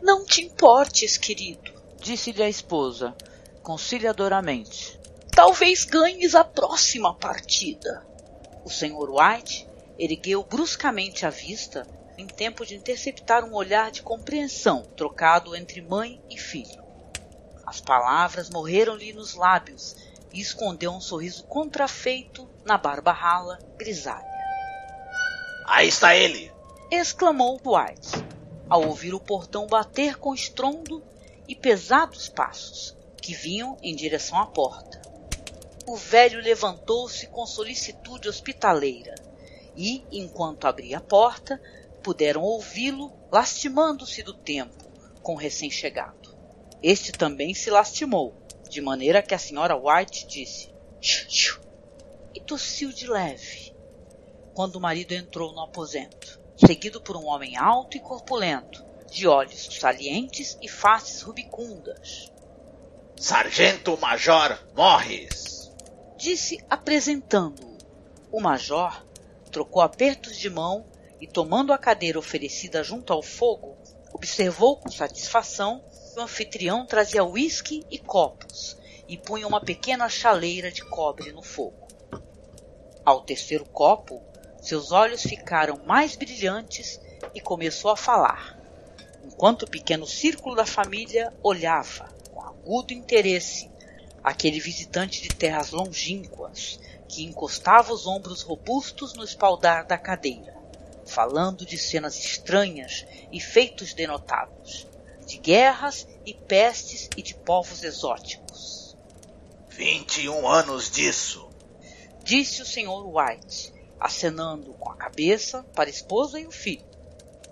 [0.02, 3.16] Não te importes, querido, disse-lhe a esposa,
[3.62, 5.00] conciliadoramente.
[5.34, 8.06] Talvez ganhes a próxima partida.
[8.66, 9.10] O Sr.
[9.10, 9.68] White
[9.98, 16.22] ergueu bruscamente a vista em tempo de interceptar um olhar de compreensão trocado entre mãe
[16.30, 16.84] e filho.
[17.66, 19.96] As palavras morreram-lhe nos lábios
[20.34, 24.30] e escondeu um sorriso contrafeito na barba rala grisalha.
[25.66, 26.52] Aí está ele!
[26.92, 28.12] exclamou White,
[28.70, 31.02] ao ouvir o portão bater com estrondo
[31.48, 35.11] e pesados passos que vinham em direção à porta.
[35.92, 39.14] O velho levantou-se com solicitude hospitaleira
[39.76, 41.62] e, enquanto abria a porta,
[42.02, 44.90] puderam ouvi-lo lastimando-se do tempo
[45.22, 46.34] com o recém-chegado.
[46.82, 48.34] Este também se lastimou,
[48.70, 51.60] de maneira que a senhora White disse Xiu,
[52.34, 53.76] e tossiu de leve
[54.54, 59.68] quando o marido entrou no aposento, seguido por um homem alto e corpulento, de olhos
[59.78, 62.32] salientes e faces rubicundas.
[63.18, 65.51] Sargento Major Morris!
[66.22, 67.78] Disse apresentando-o.
[68.32, 69.04] O major
[69.52, 70.86] trocou apertos de mão
[71.20, 73.76] e, tomando a cadeira oferecida junto ao fogo,
[74.14, 80.72] observou com satisfação que o anfitrião trazia uísque e copos e punha uma pequena chaleira
[80.72, 81.88] de cobre no fogo.
[83.04, 84.22] Ao terceiro copo,
[84.62, 87.02] seus olhos ficaram mais brilhantes
[87.34, 88.60] e começou a falar,
[89.24, 93.71] enquanto o pequeno círculo da família olhava com agudo interesse
[94.24, 100.56] aquele visitante de terras longínquas que encostava os ombros robustos no espaldar da cadeira,
[101.06, 104.88] falando de cenas estranhas e feitos denotados,
[105.26, 108.96] de guerras e pestes e de povos exóticos.
[109.70, 111.50] Vinte e um anos disso,
[112.24, 113.06] disse o Sr.
[113.06, 116.86] White, acenando com a cabeça para a esposa e o filho.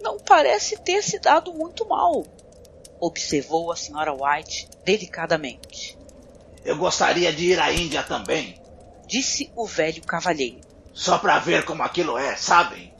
[0.02, 2.24] Não parece ter se dado muito mal,
[3.00, 4.14] observou a Sra.
[4.14, 5.99] White delicadamente.
[6.63, 8.62] Eu gostaria de ir à Índia também,
[9.08, 10.62] disse o velho cavalheiro.
[10.93, 12.93] Só pra ver como aquilo é, sabem?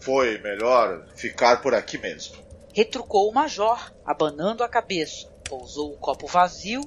[0.00, 2.36] Foi melhor ficar por aqui mesmo.
[2.72, 5.26] Retrucou o major, abanando a cabeça.
[5.48, 6.80] Pousou o copo vazio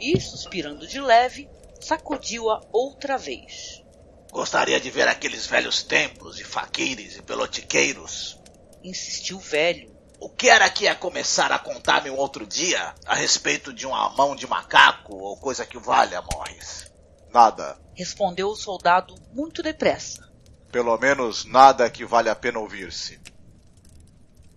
[0.00, 1.48] e, suspirando de leve,
[1.80, 3.84] sacudiu-a outra vez.
[4.32, 8.40] Gostaria de ver aqueles velhos templos e faquires e pelotiqueiros.
[8.82, 9.93] Insistiu o velho.
[10.24, 14.08] O que era que ia começar a contar-me um outro dia a respeito de uma
[14.16, 16.90] mão de macaco ou coisa que valha, Morris?
[17.30, 17.78] Nada.
[17.94, 20.26] Respondeu o soldado muito depressa.
[20.72, 23.20] Pelo menos nada que vale a pena ouvir-se.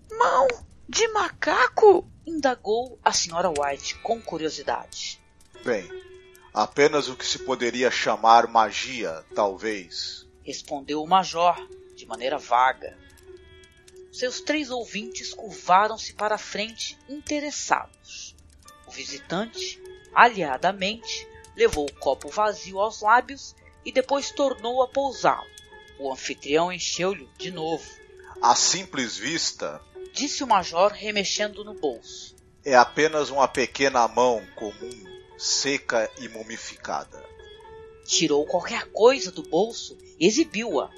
[0.09, 0.47] Mão
[0.87, 2.09] de macaco?
[2.25, 5.21] Indagou a senhora White com curiosidade.
[5.65, 5.85] Bem,
[6.53, 10.25] apenas o que se poderia chamar magia, talvez.
[10.45, 11.57] Respondeu o major,
[11.93, 12.97] de maneira vaga.
[14.11, 18.35] Seus três ouvintes curvaram-se para a frente, interessados.
[18.87, 19.81] O visitante,
[20.13, 25.47] aliadamente, levou o copo vazio aos lábios e depois tornou a pousá-lo.
[25.99, 27.85] O anfitrião encheu-lhe de novo.
[28.41, 29.81] À simples vista,
[30.13, 32.35] Disse o major, remexendo no bolso.
[32.65, 35.03] é apenas uma pequena mão comum,
[35.37, 37.23] seca e mumificada.
[38.05, 40.89] Tirou qualquer coisa do bolso e exibiu-a.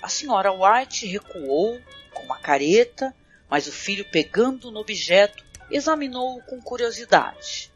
[0.00, 1.80] A senhora White recuou
[2.16, 3.14] com uma careta,
[3.48, 7.70] mas o filho, pegando no objeto, examinou-o com curiosidade.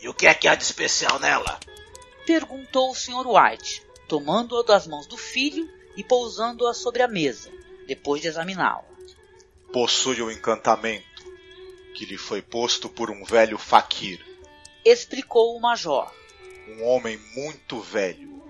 [0.00, 1.58] E o que é que há de especial nela?
[2.26, 3.26] Perguntou o Sr.
[3.26, 7.50] White, tomando-a das mãos do filho e pousando-a sobre a mesa,
[7.86, 8.84] depois de examiná-la.
[9.72, 11.06] Possui um encantamento
[11.94, 14.20] que lhe foi posto por um velho faquir,
[14.84, 16.12] Explicou o major.
[16.68, 18.42] um homem muito velho.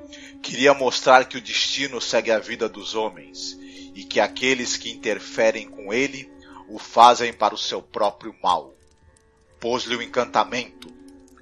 [0.42, 3.58] Queria mostrar que o destino segue a vida dos homens
[3.94, 6.30] e que aqueles que interferem com ele
[6.68, 8.74] o fazem para o seu próprio mal.
[9.60, 10.90] Pôs-lhe o encantamento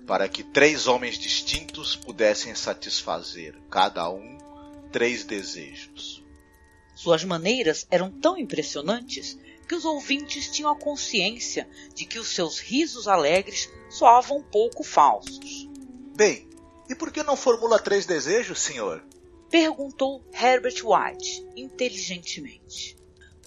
[0.07, 4.39] para que três homens distintos pudessem satisfazer, cada um,
[4.91, 6.23] três desejos.
[6.97, 12.59] Suas maneiras eram tão impressionantes que os ouvintes tinham a consciência de que os seus
[12.59, 15.69] risos alegres soavam um pouco falsos.
[16.17, 16.49] Bem,
[16.89, 19.01] e por que não formula três desejos, senhor?
[19.51, 22.97] Perguntou Herbert White, inteligentemente.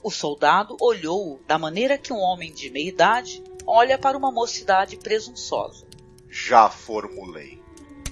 [0.04, 4.98] O soldado olhou-o da maneira que um homem de meia idade olha para uma mocidade
[4.98, 5.88] presunçosa.
[6.30, 7.62] Já formulei.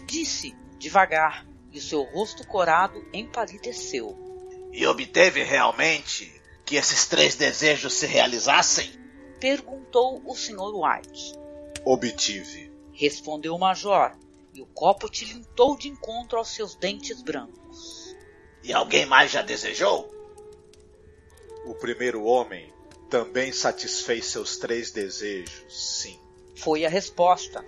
[0.06, 4.18] Disse, devagar, e o seu rosto corado empalideceu.
[4.72, 6.32] E obteve realmente
[6.66, 8.90] que esses três desejos se realizassem?
[9.38, 10.74] Perguntou o Sr.
[10.74, 11.34] White.
[11.84, 12.72] Obtive.
[12.94, 14.16] Respondeu o major,
[14.54, 18.16] e o copo tilintou de encontro aos seus dentes brancos.
[18.64, 20.10] E alguém mais já desejou?
[21.66, 22.72] O primeiro homem
[23.10, 26.20] também satisfez seus três desejos, sim.
[26.56, 27.66] Foi a resposta.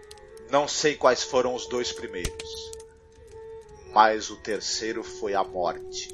[0.49, 2.71] Não sei quais foram os dois primeiros,
[3.91, 6.09] mas o terceiro foi a morte.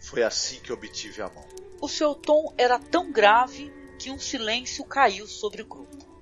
[0.00, 1.46] Foi assim que obtive a mão.
[1.80, 6.15] O seu tom era tão grave que um silêncio caiu sobre o grupo.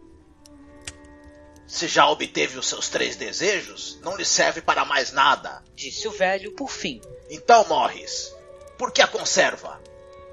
[1.67, 5.63] Se já obteve os seus três desejos, não lhe serve para mais nada.
[5.75, 7.01] Disse o velho por fim.
[7.31, 8.35] Então, Morris,
[8.79, 9.81] por que a conserva?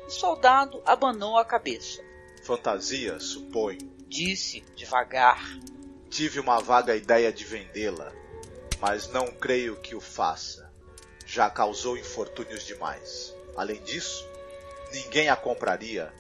[0.06, 2.02] O soldado abanou a cabeça.
[2.44, 3.92] Fantasia, suponho.
[4.08, 5.42] Disse devagar.
[6.10, 8.12] Tive uma vaga ideia de vendê-la,
[8.82, 10.70] mas não creio que o faça.
[11.26, 13.34] Já causou infortúnios demais.
[13.56, 14.28] Além disso,
[14.92, 16.12] ninguém a compraria.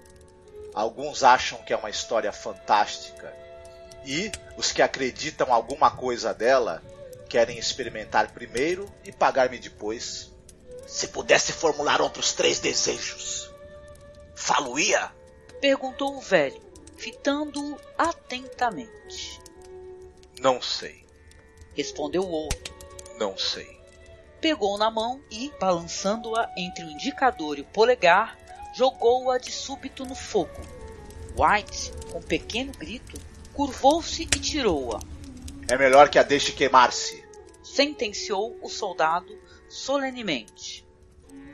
[0.74, 3.36] Alguns acham que é uma história fantástica.
[4.06, 6.82] E os que acreditam alguma coisa dela
[7.30, 10.32] querem experimentar primeiro e pagar-me depois.
[10.88, 13.50] Se pudesse formular outros três desejos,
[14.36, 15.12] falo-ia?
[15.62, 16.62] Perguntou o velho,
[16.98, 19.40] fitando-o atentamente.
[20.40, 21.02] Não sei,
[21.76, 22.74] Respondeu o outro.
[23.18, 23.80] não sei.
[24.42, 28.38] Pegou na mão e, balançando-a entre o indicador e o polegar,
[28.74, 30.60] jogou-a de súbito no fogo.
[31.38, 33.20] White, com um pequeno grito,
[33.54, 35.00] curvou-se e tirou-a.
[35.68, 37.24] É melhor que a deixe queimar-se.
[37.64, 39.38] Sentenciou o soldado
[39.70, 40.86] solenemente.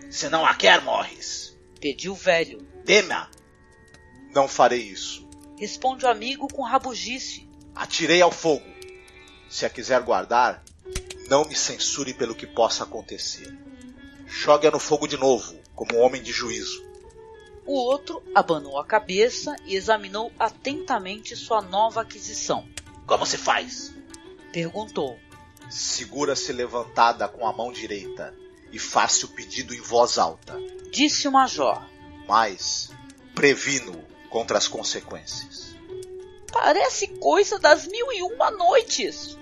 [0.09, 2.65] Se não a quer, Morris, Pediu o velho.
[2.85, 3.29] dê-me-a.
[4.33, 5.27] Não farei isso.
[5.59, 7.47] Responde o amigo com rabugice.
[7.75, 8.65] Atirei ao fogo.
[9.49, 10.63] Se a quiser guardar,
[11.29, 13.55] não me censure pelo que possa acontecer.
[14.25, 16.86] Jogue-a no fogo de novo, como um homem de juízo.
[17.67, 22.67] O outro abanou a cabeça e examinou atentamente sua nova aquisição.
[23.05, 23.93] Como se faz?
[24.53, 25.19] Perguntou.
[25.69, 28.33] Segura-se levantada com a mão direita
[28.71, 30.57] e faça o pedido em voz alta,
[30.91, 31.85] Disse o major.
[32.27, 32.89] mas
[33.35, 35.75] previno contra as consequências.
[36.51, 39.37] Parece coisa das mil e uma noites!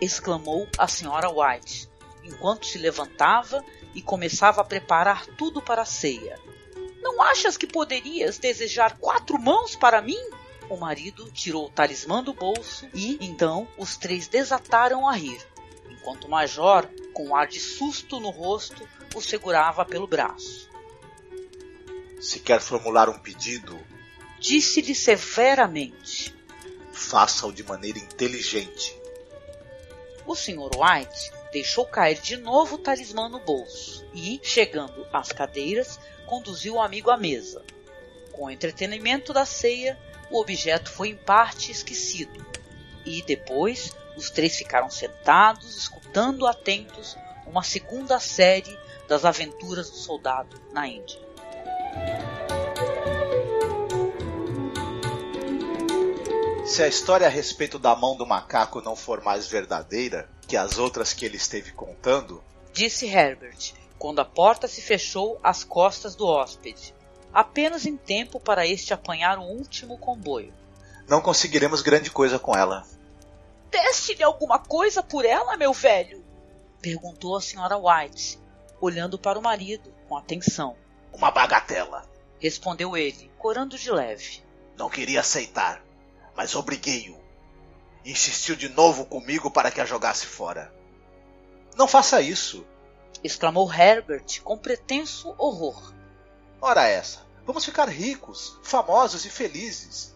[0.00, 1.88] exclamou a senhora White,
[2.24, 6.38] enquanto se levantava e começava a preparar tudo para a ceia.
[7.16, 10.20] Não achas que poderias desejar quatro mãos para mim?
[10.68, 15.40] O marido tirou o talismã do bolso e, então, os três desataram a rir,
[15.88, 20.68] enquanto o major, com um ar de susto no rosto, o segurava pelo braço.
[22.20, 23.80] Se quer formular um pedido,
[24.38, 26.34] disse-lhe severamente:
[26.92, 28.94] Faça-o de maneira inteligente.
[30.26, 30.70] O Sr.
[30.76, 36.80] White deixou cair de novo o talismã no bolso e, chegando às cadeiras, conduziu o
[36.80, 37.64] amigo à mesa.
[38.32, 39.98] Com o entretenimento da ceia,
[40.30, 42.44] o objeto foi em parte esquecido.
[43.04, 48.76] E depois, os três ficaram sentados, escutando atentos uma segunda série
[49.08, 51.20] das aventuras do soldado na Índia.
[56.66, 60.78] Se a história a respeito da mão do macaco não for mais verdadeira que as
[60.78, 66.26] outras que ele esteve contando, disse Herbert, quando a porta se fechou às costas do
[66.26, 66.94] hóspede,
[67.32, 70.52] apenas em tempo para este apanhar o último comboio.
[71.08, 72.86] Não conseguiremos grande coisa com ela.
[73.70, 76.24] Deste-lhe alguma coisa por ela, meu velho?
[76.80, 78.38] perguntou a senhora White,
[78.80, 80.76] olhando para o marido com atenção.
[81.12, 84.42] Uma bagatela, respondeu ele, corando de leve.
[84.76, 85.82] Não queria aceitar,
[86.36, 87.16] mas obriguei-o.
[88.04, 90.72] Insistiu de novo comigo para que a jogasse fora.
[91.74, 92.64] Não faça isso,
[93.22, 95.92] exclamou Herbert com pretenso horror.
[96.60, 100.14] Ora essa, vamos ficar ricos, famosos e felizes.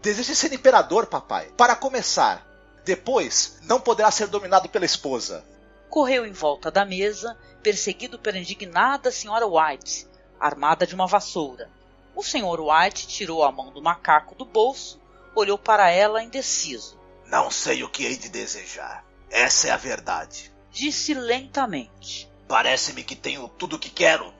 [0.00, 2.46] Deseja ser imperador, papai, para começar.
[2.84, 5.44] Depois, não poderá ser dominado pela esposa.
[5.88, 10.08] Correu em volta da mesa, perseguido pela indignada senhora White,
[10.40, 11.70] armada de uma vassoura.
[12.14, 15.00] O senhor White tirou a mão do macaco do bolso,
[15.34, 16.98] olhou para ela indeciso.
[17.26, 19.04] Não sei o que hei de desejar.
[19.30, 20.51] Essa é a verdade.
[20.72, 22.30] Disse lentamente.
[22.48, 24.32] Parece-me que tenho tudo o que quero.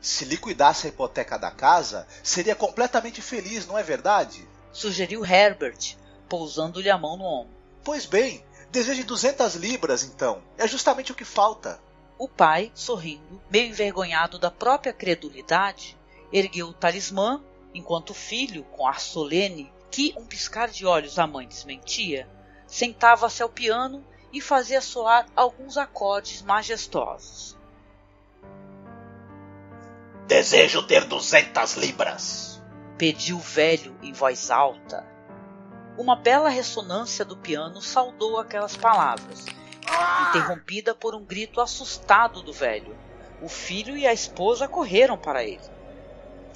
[0.00, 4.46] Se liquidasse a hipoteca da casa, seria completamente feliz, não é verdade?
[4.72, 5.96] Sugeriu Herbert,
[6.28, 7.54] pousando-lhe a mão no ombro.
[7.82, 10.44] Pois bem, deseje 200 libras, então.
[10.56, 11.80] É justamente o que falta.
[12.16, 15.98] O pai, sorrindo, meio envergonhado da própria credulidade,
[16.32, 17.42] ergueu o talismã,
[17.74, 22.28] enquanto o filho, com ar solene, que um piscar de olhos a mãe desmentia,
[22.64, 27.56] sentava-se ao piano e fazia soar alguns acordes majestosos.
[30.26, 32.60] Desejo ter duzentas libras,
[32.98, 35.06] pediu o velho em voz alta.
[35.96, 39.46] Uma bela ressonância do piano saudou aquelas palavras,
[40.28, 42.96] interrompida por um grito assustado do velho.
[43.40, 45.62] O filho e a esposa correram para ele.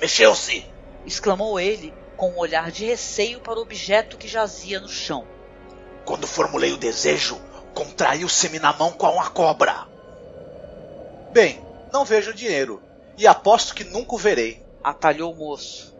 [0.00, 0.66] Mexeu-se!
[1.06, 5.24] exclamou ele, com um olhar de receio para o objeto que jazia no chão.
[6.04, 7.40] Quando formulei o desejo,
[7.78, 9.86] contraiu-se-me na mão com uma cobra.
[11.30, 12.82] Bem, não vejo dinheiro,
[13.16, 14.60] e aposto que nunca o verei.
[14.82, 15.96] Atalhou o moço.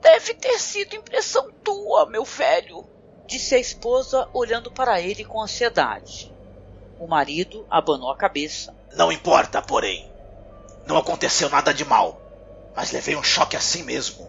[0.00, 2.86] Deve ter sido impressão tua, meu velho,
[3.26, 6.32] disse a esposa, olhando para ele com ansiedade.
[6.98, 8.74] O marido abanou a cabeça.
[8.94, 10.10] Não importa, porém.
[10.86, 12.18] Não aconteceu nada de mal,
[12.74, 14.26] mas levei um choque assim mesmo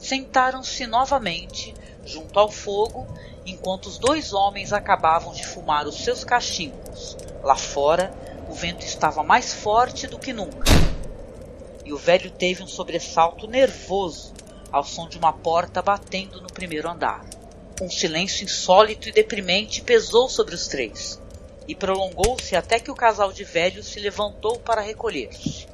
[0.00, 3.06] sentaram-se novamente junto ao fogo
[3.46, 7.16] enquanto os dois homens acabavam de fumar os seus cachimbos.
[7.42, 8.12] Lá fora,
[8.48, 10.64] o vento estava mais forte do que nunca.
[11.84, 14.32] E o velho teve um sobressalto nervoso
[14.70, 17.24] ao som de uma porta batendo no primeiro andar.
[17.80, 21.20] Um silêncio insólito e deprimente pesou sobre os três,
[21.66, 25.66] e prolongou-se até que o casal de velhos se levantou para recolher-se.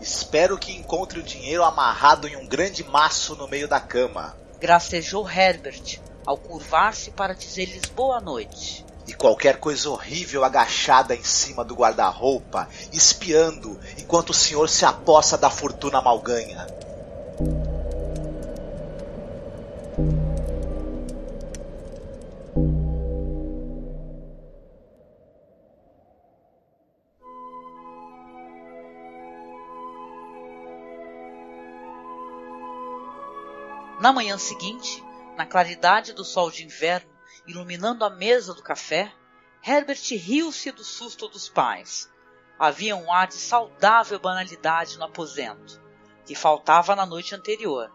[0.00, 4.36] Espero que encontre o dinheiro amarrado em um grande maço no meio da cama.
[4.60, 8.84] Gracejou Herbert ao curvar-se para dizer-lhes boa noite.
[9.06, 15.38] E qualquer coisa horrível agachada em cima do guarda-roupa, espiando enquanto o senhor se apossa
[15.38, 16.66] da fortuna mal ganha.
[34.08, 35.04] Na manhã seguinte,
[35.36, 37.10] na claridade do sol de inverno,
[37.46, 39.12] iluminando a mesa do café,
[39.62, 42.10] Herbert riu-se do susto dos pais.
[42.58, 45.78] Havia um ar de saudável banalidade no aposento,
[46.24, 47.92] que faltava na noite anterior,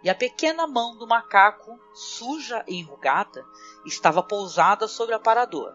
[0.00, 3.44] e a pequena mão do macaco, suja e enrugada,
[3.84, 5.74] estava pousada sobre o aparador,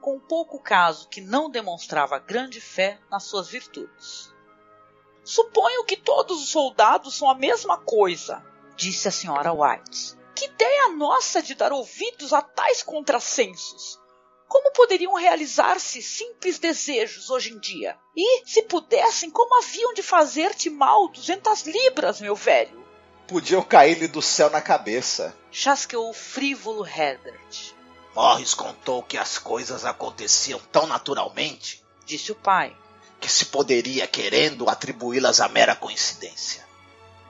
[0.00, 4.34] com pouco caso que não demonstrava grande fé nas suas virtudes.
[5.22, 10.16] Suponho que todos os soldados são a mesma coisa, disse a senhora White.
[10.34, 14.00] Que ideia nossa de dar ouvidos a tais contrassensos!
[14.48, 17.96] Como poderiam realizar-se simples desejos hoje em dia?
[18.14, 22.84] E, se pudessem, como haviam de fazer-te mal duzentas libras, meu velho?
[23.26, 25.34] Podiam cair-lhe do céu na cabeça.
[25.50, 27.74] Chasqueou o frívolo Herbert.
[28.14, 32.76] Morris contou que as coisas aconteciam tão naturalmente, disse o pai,
[33.18, 36.66] que se poderia, querendo, atribuí-las a mera coincidência.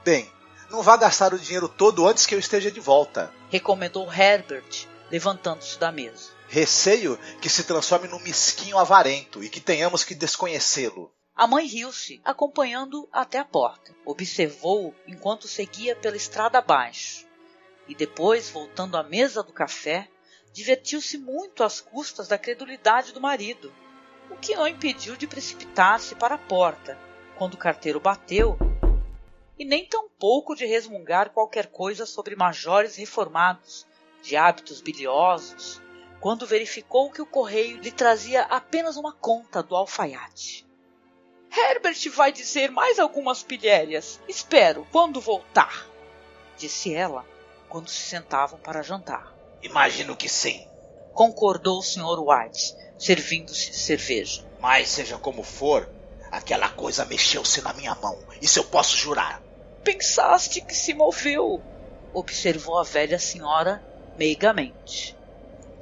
[0.04, 0.28] Bem,
[0.72, 5.78] não vá gastar o dinheiro todo antes que eu esteja de volta, recomendou Herbert, levantando-se
[5.78, 6.30] da mesa.
[6.48, 11.12] Receio que se transforme num mesquinho avarento e que tenhamos que desconhecê-lo.
[11.36, 13.94] A mãe riu-se, acompanhando até a porta.
[14.04, 17.26] Observou enquanto seguia pela estrada abaixo.
[17.86, 20.08] E depois, voltando à mesa do café,
[20.52, 23.72] divertiu-se muito às custas da credulidade do marido,
[24.30, 26.98] o que não impediu de precipitar-se para a porta,
[27.36, 28.56] quando o carteiro bateu,
[29.62, 33.86] e nem tampouco de resmungar qualquer coisa sobre majores reformados,
[34.20, 35.80] de hábitos biliosos,
[36.18, 40.66] quando verificou que o correio lhe trazia apenas uma conta do alfaiate.
[41.56, 44.18] Herbert vai dizer mais algumas pilhérias.
[44.28, 45.86] Espero quando voltar,
[46.58, 47.24] disse ela,
[47.68, 49.32] quando se sentavam para jantar.
[49.62, 50.66] Imagino que sim,
[51.12, 52.18] concordou o Sr.
[52.18, 54.44] White, servindo-se de cerveja.
[54.58, 55.88] Mas seja como for,
[56.32, 59.40] aquela coisa mexeu-se na minha mão, isso eu posso jurar.
[59.84, 61.60] Pensaste que se moveu,
[62.14, 63.82] observou a velha senhora
[64.16, 65.16] meigamente.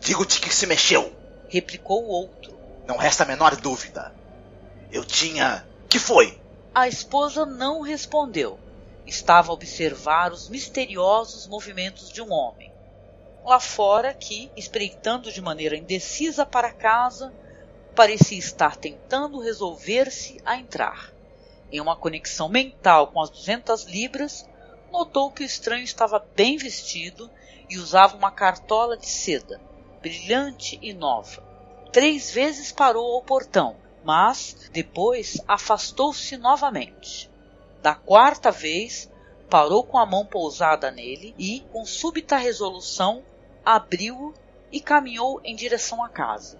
[0.01, 1.13] Digo-te que se mexeu,
[1.49, 2.59] replicou o outro.
[2.87, 4.15] Não resta a menor dúvida.
[4.91, 5.67] Eu tinha.
[5.89, 6.41] Que foi?
[6.75, 8.59] A esposa não respondeu.
[9.07, 12.73] Estava a observar os misteriosos movimentos de um homem.
[13.45, 17.33] Lá fora, que, espreitando de maneira indecisa para casa,
[17.95, 21.13] parecia estar tentando resolver-se a entrar.
[21.73, 24.49] Em uma conexão mental com as duzentas libras,
[24.91, 27.31] notou que o estranho estava bem vestido
[27.69, 29.61] e usava uma cartola de seda
[30.01, 31.43] brilhante e nova.
[31.93, 37.31] Três vezes parou ao portão, mas depois afastou-se novamente.
[37.83, 39.11] Da quarta vez,
[39.49, 43.23] parou com a mão pousada nele e, com súbita resolução,
[43.65, 44.33] abriu-o
[44.73, 46.59] e caminhou em direção à casa.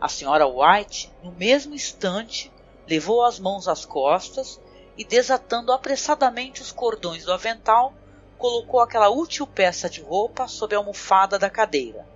[0.00, 2.52] A senhora White, no mesmo instante,
[2.88, 4.60] levou as mãos às costas
[4.96, 7.94] e, desatando apressadamente os cordões do avental,
[8.38, 12.06] colocou aquela útil peça de roupa sob a almofada da cadeira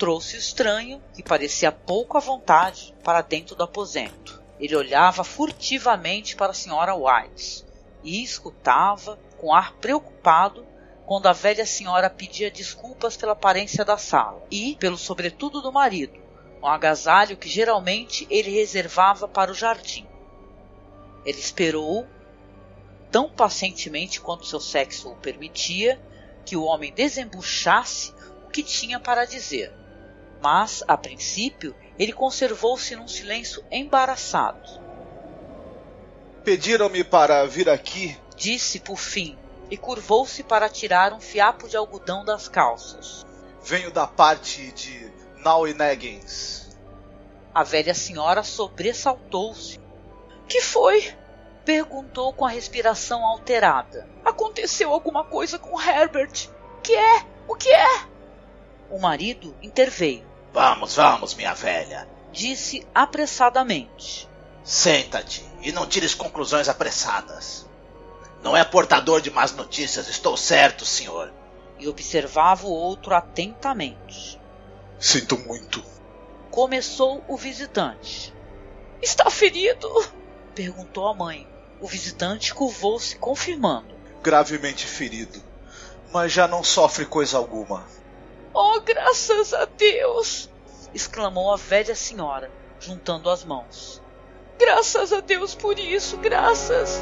[0.00, 4.42] trouxe o estranho, que parecia pouco à vontade, para dentro do aposento.
[4.58, 7.66] Ele olhava furtivamente para a senhora White
[8.02, 10.66] e escutava, com ar preocupado,
[11.04, 16.18] quando a velha senhora pedia desculpas pela aparência da sala e pelo sobretudo do marido,
[16.62, 20.06] um agasalho que geralmente ele reservava para o jardim.
[21.24, 22.06] Ele esperou,
[23.10, 26.00] tão pacientemente quanto seu sexo o permitia,
[26.44, 28.12] que o homem desembuchasse
[28.46, 29.80] o que tinha para dizer
[30.40, 34.80] mas, a princípio, ele conservou-se num silêncio embaraçado.
[36.42, 39.38] Pediram-me para vir aqui, disse por fim,
[39.70, 43.24] e curvou-se para tirar um fiapo de algodão das calças.
[43.62, 46.76] Venho da parte de Nauinegens.
[47.54, 49.80] A velha senhora sobressaltou-se.
[50.48, 51.14] Que foi?
[51.64, 54.08] perguntou com a respiração alterada.
[54.24, 56.48] Aconteceu alguma coisa com Herbert?
[56.82, 57.24] Que é?
[57.46, 58.04] O que é?
[58.90, 60.26] O marido interveio.
[60.52, 64.28] Vamos, vamos, minha velha, disse apressadamente.
[64.64, 67.68] Senta-te e não tires conclusões apressadas.
[68.42, 71.32] Não é portador de más notícias, estou certo, senhor.
[71.78, 74.39] E observava o outro atentamente.
[75.00, 75.82] Sinto muito.
[76.50, 78.34] Começou o visitante.
[79.00, 79.88] Está ferido?
[80.54, 81.48] perguntou a mãe.
[81.80, 83.94] O visitante curvou-se, confirmando.
[84.22, 85.42] Gravemente ferido,
[86.12, 87.86] mas já não sofre coisa alguma.
[88.52, 90.50] Oh, graças a Deus!
[90.92, 94.02] exclamou a velha senhora, juntando as mãos.
[94.58, 97.00] Graças a Deus por isso, graças!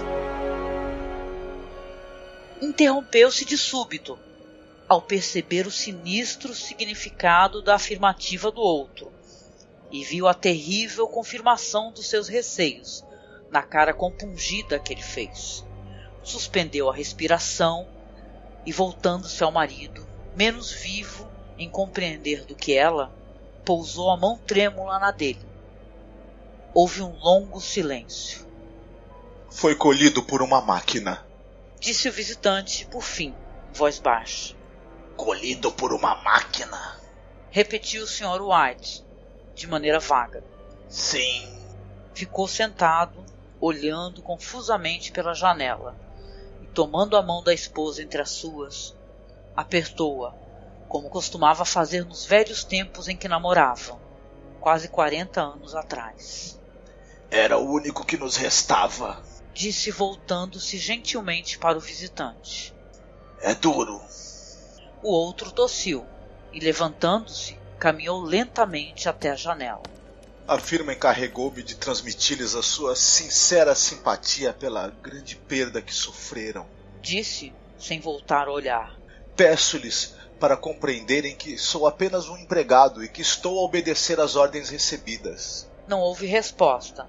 [2.62, 4.16] Interrompeu-se de súbito,
[4.88, 9.12] ao perceber o sinistro significado da afirmativa do outro,
[9.90, 13.04] e viu a terrível confirmação dos seus receios
[13.50, 15.64] na cara compungida que ele fez.
[16.22, 17.86] Suspendeu a respiração
[18.64, 23.12] e, voltando-se ao marido, menos vivo em compreender do que ela,
[23.64, 25.46] pousou a mão trêmula na dele.
[26.74, 28.46] Houve um longo silêncio.
[29.50, 31.26] Foi colhido por uma máquina,
[31.80, 33.34] disse o visitante, por fim,
[33.72, 34.57] voz baixa.
[35.18, 36.96] Colhido por uma máquina?
[37.50, 38.40] repetiu o Sr.
[38.40, 39.04] White,
[39.52, 40.44] de maneira vaga.
[40.88, 41.58] Sim.
[42.14, 43.24] Ficou sentado,
[43.60, 45.96] olhando confusamente pela janela,
[46.62, 48.94] e tomando a mão da esposa entre as suas,
[49.56, 50.32] apertou-a
[50.88, 54.00] como costumava fazer nos velhos tempos em que namoravam,
[54.60, 56.60] quase 40 anos atrás.
[57.28, 59.20] Era o único que nos restava,
[59.52, 62.72] disse voltando-se gentilmente para o visitante.
[63.40, 64.00] É duro.
[65.02, 66.04] O outro tossiu
[66.52, 69.82] e, levantando-se, caminhou lentamente até a janela.
[70.46, 76.66] A firma encarregou-me de transmitir-lhes a sua sincera simpatia pela grande perda que sofreram.
[77.02, 78.98] Disse, sem voltar a olhar.
[79.36, 84.70] Peço-lhes para compreenderem que sou apenas um empregado e que estou a obedecer às ordens
[84.70, 85.68] recebidas.
[85.86, 87.06] Não houve resposta.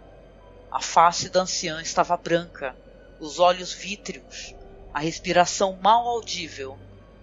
[0.71, 2.75] A face da anciã estava branca,
[3.19, 4.53] os olhos vítreos,
[4.93, 6.77] a respiração mal audível.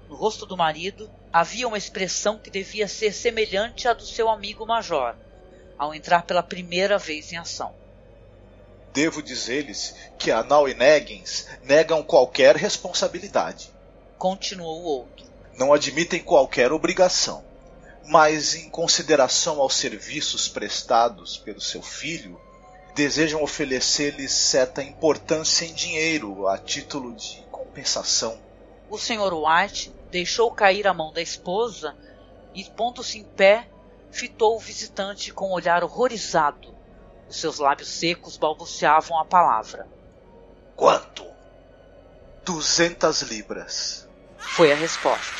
[0.08, 4.64] No rosto do marido havia uma expressão que devia ser semelhante à do seu amigo
[4.64, 5.16] major
[5.78, 7.74] ao entrar pela primeira vez em ação.
[8.92, 13.70] Devo dizer-lhes que a Nau e Neggins negam qualquer responsabilidade.
[14.16, 15.26] Continuou o outro.
[15.58, 17.44] Não admitem qualquer obrigação,
[18.06, 22.40] mas em consideração aos serviços prestados pelo seu filho,
[22.94, 28.38] desejam oferecer-lhes certa importância em dinheiro a título de compensação.
[28.88, 29.34] O Sr.
[29.34, 31.96] White deixou cair a mão da esposa
[32.54, 33.68] e, pondo-se em pé,
[34.10, 36.74] fitou o visitante com um olhar horrorizado.
[37.28, 39.86] Os seus lábios secos balbuciavam a palavra.
[40.74, 41.24] Quanto?
[42.44, 44.08] Duzentas libras.
[44.38, 45.34] Foi a resposta.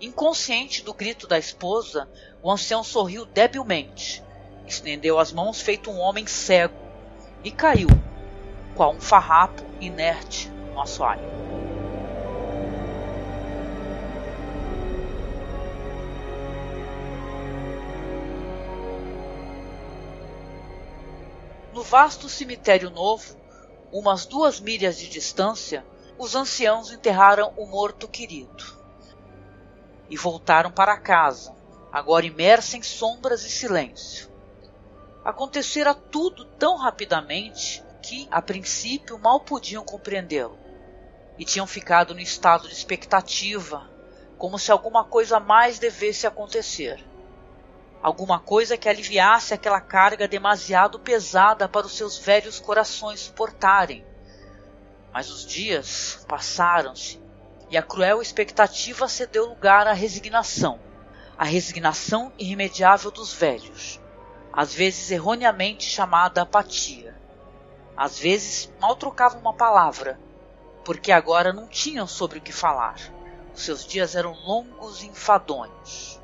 [0.00, 2.08] Inconsciente do grito da esposa,
[2.42, 4.22] o ancião sorriu debilmente,
[4.66, 6.74] estendeu as mãos feito um homem cego
[7.44, 7.88] e caiu,
[8.74, 11.22] qual um farrapo inerte no assoalho.
[21.82, 23.36] No vasto cemitério novo,
[23.90, 25.84] umas duas milhas de distância,
[26.16, 28.64] os anciãos enterraram o morto querido.
[30.08, 31.52] E voltaram para casa,
[31.90, 34.30] agora imersa em sombras e silêncio.
[35.24, 40.56] Acontecera tudo tão rapidamente que, a princípio, mal podiam compreendê-lo.
[41.36, 43.90] E tinham ficado no estado de expectativa,
[44.38, 47.11] como se alguma coisa mais devesse acontecer
[48.02, 54.04] alguma coisa que aliviasse aquela carga demasiado pesada para os seus velhos corações suportarem.
[55.12, 57.22] Mas os dias passaram-se
[57.70, 60.80] e a cruel expectativa cedeu lugar à resignação,
[61.38, 64.00] a resignação irremediável dos velhos,
[64.52, 67.16] às vezes erroneamente chamada apatia.
[67.96, 70.18] Às vezes mal trocavam uma palavra,
[70.84, 72.96] porque agora não tinham sobre o que falar.
[73.54, 76.20] Os seus dias eram longos e enfadonhos.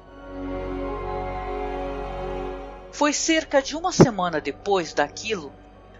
[2.92, 5.52] Foi cerca de uma semana depois daquilo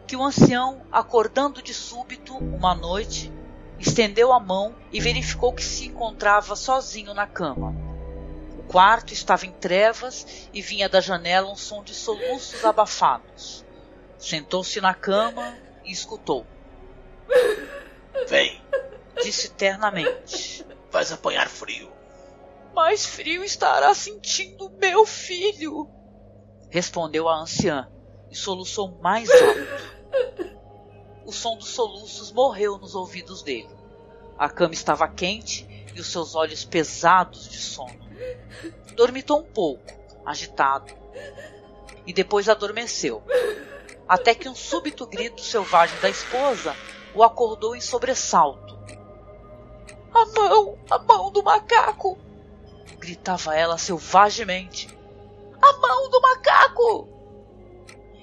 [0.06, 3.30] que o ancião, acordando de súbito uma noite,
[3.78, 7.74] estendeu a mão e verificou que se encontrava sozinho na cama.
[8.58, 13.64] O quarto estava em trevas e vinha da janela um som de soluços abafados.
[14.18, 16.46] Sentou-se na cama e escutou.
[18.26, 18.60] Vem,
[19.22, 20.66] disse ternamente.
[20.90, 21.92] Vais apanhar frio.
[22.74, 25.97] Mais frio estará sentindo meu filho
[26.70, 27.88] respondeu a anciã
[28.30, 30.58] e soluçou mais alto.
[31.24, 33.68] O som dos soluços morreu nos ouvidos dele.
[34.38, 37.98] A cama estava quente e os seus olhos pesados de sono.
[38.94, 39.92] Dormitou um pouco,
[40.24, 40.92] agitado,
[42.06, 43.22] e depois adormeceu,
[44.08, 46.74] até que um súbito grito selvagem da esposa
[47.14, 48.78] o acordou em sobressalto.
[50.14, 52.18] A mão, a mão do macaco!
[52.98, 54.97] gritava ela selvagemente
[55.60, 57.08] a mão do macaco!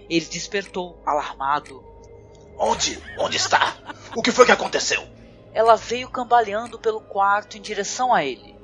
[0.09, 1.83] Ele despertou, alarmado.
[2.57, 3.01] Onde?
[3.17, 3.75] Onde está?
[4.15, 5.03] O que foi que aconteceu?
[5.53, 8.55] Ela veio cambaleando pelo quarto em direção a ele.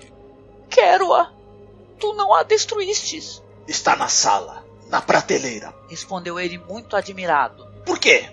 [0.70, 1.32] Quero-a!
[2.00, 3.42] Tu não a destruístes!
[3.68, 5.74] Está na sala, na prateleira.
[5.90, 7.66] Respondeu ele muito admirado.
[7.86, 8.30] Por quê?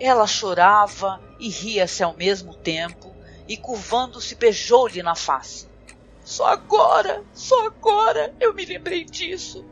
[0.00, 3.14] Ela chorava e ria-se ao mesmo tempo
[3.46, 5.67] e curvando-se beijou-lhe na face.
[6.28, 9.64] Só agora, só agora eu me lembrei disso.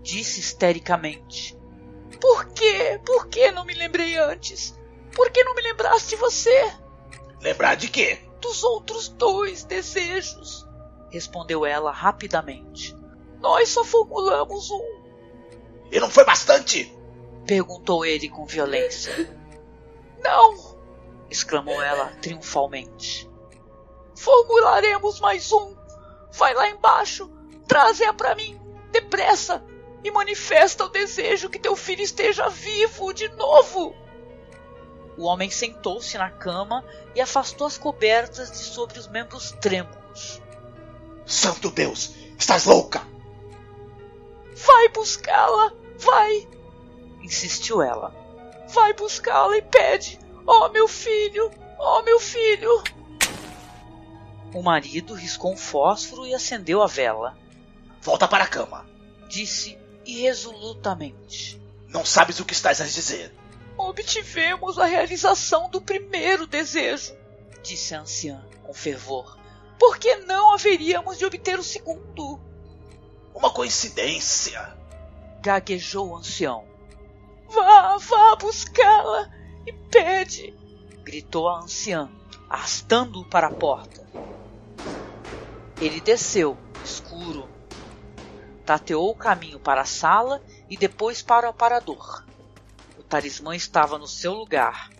[0.00, 1.54] Disse histericamente.
[2.18, 2.98] Por quê?
[3.04, 4.74] Por que não me lembrei antes?
[5.14, 6.72] Por que não me lembraste de você?
[7.42, 8.20] Lembrar de quê?
[8.40, 10.66] Dos outros dois desejos,
[11.10, 12.96] respondeu ela rapidamente.
[13.38, 15.02] Nós só formulamos um.
[15.90, 16.96] E não foi bastante?
[17.46, 19.28] Perguntou ele com violência.
[20.18, 20.78] Não!
[21.28, 23.30] exclamou ela triunfalmente.
[24.22, 25.74] Formularemos mais um.
[26.30, 27.28] Vai lá embaixo,
[27.66, 28.56] traze-a para mim,
[28.92, 29.64] depressa,
[30.04, 33.92] e manifesta o desejo que teu filho esteja vivo de novo.
[35.18, 36.84] O homem sentou-se na cama
[37.16, 40.40] e afastou as cobertas de sobre os membros trêmulos.
[41.26, 43.04] Santo Deus, estás louca!
[44.54, 46.48] Vai buscá-la, vai!
[47.20, 48.14] insistiu ela.
[48.68, 50.16] Vai buscá-la e pede:
[50.46, 51.50] Oh, meu filho!
[51.76, 53.01] Oh, meu filho!
[54.54, 57.36] O marido riscou um fósforo e acendeu a vela.
[58.02, 58.86] Volta para a cama,
[59.28, 61.60] disse irresolutamente.
[61.88, 63.32] Não sabes o que estás a dizer.
[63.76, 67.14] Obtivemos a realização do primeiro desejo,
[67.62, 69.38] disse a anciã com fervor.
[69.78, 72.38] Por que não haveríamos de obter o segundo?
[73.34, 74.76] Uma coincidência,
[75.40, 76.64] gaguejou o ancião.
[77.48, 79.30] Vá, vá buscá-la
[79.66, 80.54] e pede,
[81.02, 82.10] gritou a anciã,
[82.48, 84.06] arrastando-o para a porta.
[85.80, 87.48] Ele desceu, escuro,
[88.64, 92.24] tateou o caminho para a sala e depois para o aparador.
[92.96, 94.90] O talismã estava no seu lugar.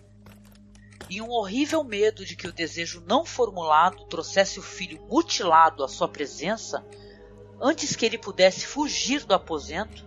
[1.09, 5.87] E um horrível medo de que o desejo não formulado trouxesse o filho mutilado à
[5.87, 6.85] sua presença,
[7.61, 10.05] antes que ele pudesse fugir do aposento,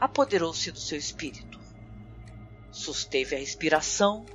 [0.00, 1.60] apoderou-se do seu espírito.
[2.72, 4.26] Susteve a respiração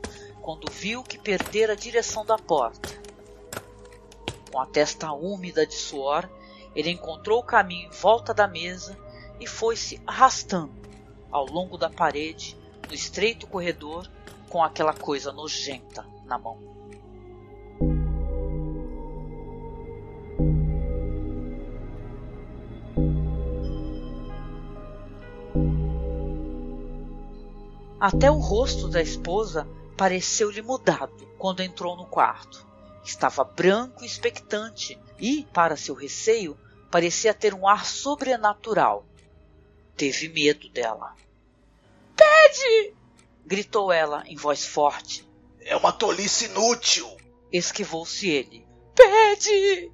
[0.42, 3.03] quando viu que perdera a direção da porta
[4.54, 6.30] com a testa úmida de suor,
[6.76, 8.96] ele encontrou o caminho em volta da mesa
[9.40, 10.72] e foi-se arrastando
[11.32, 12.56] ao longo da parede,
[12.88, 14.08] no estreito corredor,
[14.50, 16.60] com aquela coisa nojenta na mão.
[28.00, 32.73] Até o rosto da esposa pareceu-lhe mudado quando entrou no quarto.
[33.04, 36.58] Estava branco e expectante e, para seu receio,
[36.90, 39.06] parecia ter um ar sobrenatural.
[39.96, 41.16] Teve medo dela.
[42.16, 42.94] Pede!
[43.46, 45.28] gritou ela em voz forte.
[45.60, 47.10] É uma tolice inútil!
[47.52, 48.66] Esquivou-se ele.
[48.96, 49.92] Pede!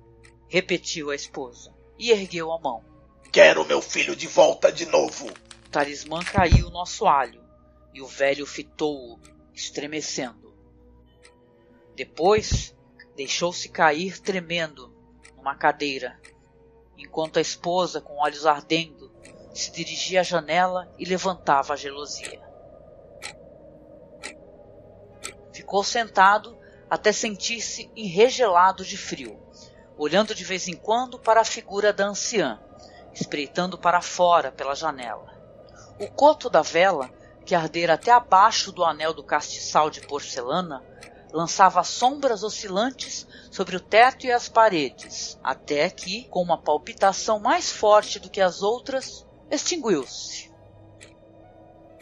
[0.48, 2.84] repetiu a esposa e ergueu a mão.
[3.32, 5.28] Quero meu filho de volta de novo!
[5.28, 7.44] O talismã caiu no assoalho
[7.94, 9.20] e o velho fitou-o,
[9.54, 10.54] estremecendo.
[11.96, 12.76] Depois
[13.20, 14.96] Deixou-se cair tremendo
[15.36, 16.18] numa cadeira,
[16.98, 19.12] enquanto a esposa, com olhos ardendo,
[19.54, 22.42] se dirigia à janela e levantava a gelosia.
[25.52, 26.58] Ficou sentado
[26.90, 29.38] até sentir-se enregelado de frio,
[29.98, 32.58] olhando de vez em quando para a figura da anciã,
[33.12, 35.38] espreitando para fora pela janela.
[36.00, 37.12] O coto da vela,
[37.46, 40.88] que ardera até abaixo do anel do castiçal de porcelana,
[41.32, 47.72] lançava sombras oscilantes sobre o teto e as paredes, até que, com uma palpitação mais
[47.72, 50.50] forte do que as outras, extinguiu-se.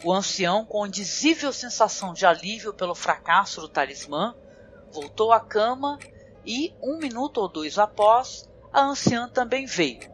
[0.04, 4.34] O ancião, com indizível sensação de alívio pelo fracasso do talismã,
[4.92, 5.98] voltou à cama
[6.44, 10.10] e, um minuto ou dois após, a anciã também veio,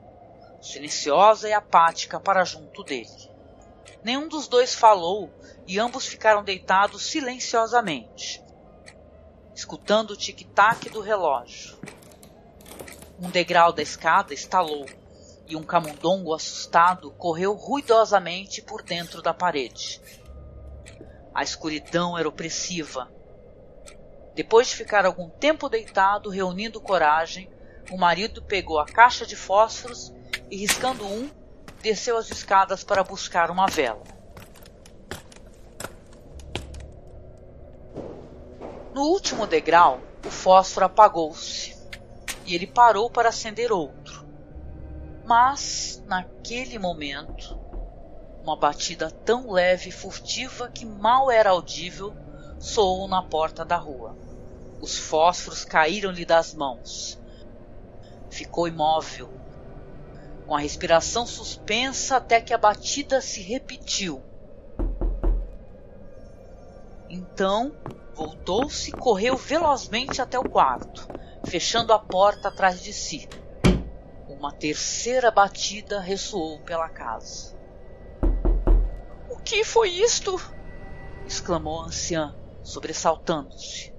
[0.60, 3.34] silenciosa e apática para junto dele.
[4.02, 5.30] Nenhum dos dois falou
[5.66, 8.43] e ambos ficaram deitados silenciosamente,
[9.54, 11.78] escutando o tic-tac do relógio.
[13.20, 14.86] Um degrau da escada estalou
[15.46, 20.00] e um camundongo assustado correu ruidosamente por dentro da parede.
[21.32, 23.10] A escuridão era opressiva.
[24.34, 27.48] Depois de ficar algum tempo deitado, reunindo coragem,
[27.90, 30.12] o marido pegou a caixa de fósforos
[30.50, 31.30] e, riscando um,
[31.80, 34.02] desceu as escadas para buscar uma vela.
[38.94, 41.76] No último degrau, o fósforo apagou-se
[42.46, 44.24] e ele parou para acender outro.
[45.24, 47.58] Mas, naquele momento,
[48.40, 52.14] uma batida tão leve e furtiva que mal era audível
[52.60, 54.16] soou na porta da rua.
[54.80, 57.20] Os fósforos caíram-lhe das mãos.
[58.30, 59.28] Ficou imóvel,
[60.46, 64.22] com a respiração suspensa até que a batida se repetiu.
[67.10, 67.72] Então,
[68.14, 71.08] Voltou-se e correu velozmente até o quarto,
[71.44, 73.28] fechando a porta atrás de si.
[74.28, 77.58] Uma terceira batida ressoou pela casa.
[79.28, 80.40] O que foi isto?
[81.26, 83.92] exclamou a anciã, sobressaltando-se.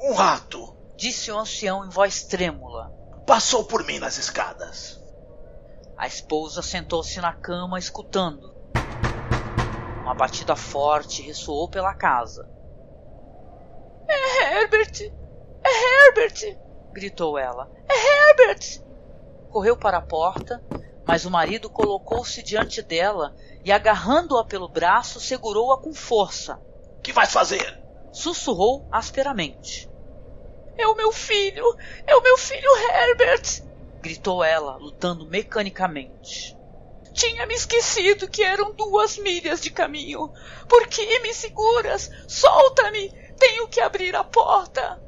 [0.00, 2.94] Um rato, disse o ancião em voz trêmula.
[3.26, 5.02] Passou por mim nas escadas.
[5.96, 8.54] A esposa sentou-se na cama, escutando.
[10.02, 12.54] Uma batida forte ressoou pela casa
[14.08, 15.12] é Herbert!
[15.64, 16.58] É Herbert!
[16.92, 17.70] gritou ela.
[17.88, 18.80] É Herbert!
[19.50, 20.62] Correu para a porta,
[21.06, 23.34] mas o marido colocou-se diante dela
[23.64, 26.60] e, agarrando-a pelo braço, segurou-a com força.
[27.02, 27.86] Que vais fazer?
[28.16, 29.90] sussurrou asperamente.
[30.78, 31.64] É o meu filho!
[32.06, 33.62] É o meu filho Herbert!
[34.00, 36.56] gritou ela, lutando mecanicamente.
[37.12, 40.32] Tinha me esquecido que eram duas milhas de caminho.
[40.68, 42.10] Por que me seguras?
[42.28, 43.12] Solta-me!
[43.38, 45.02] Tenho que abrir a porta!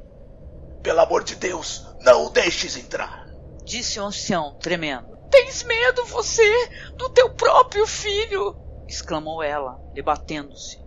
[0.81, 3.27] Pelo amor de Deus, não o deixes entrar!
[3.63, 5.17] Disse o ancião, tremendo.
[5.29, 8.55] Tens medo, você, do teu próprio filho!
[8.87, 10.83] exclamou ela, debatendo-se.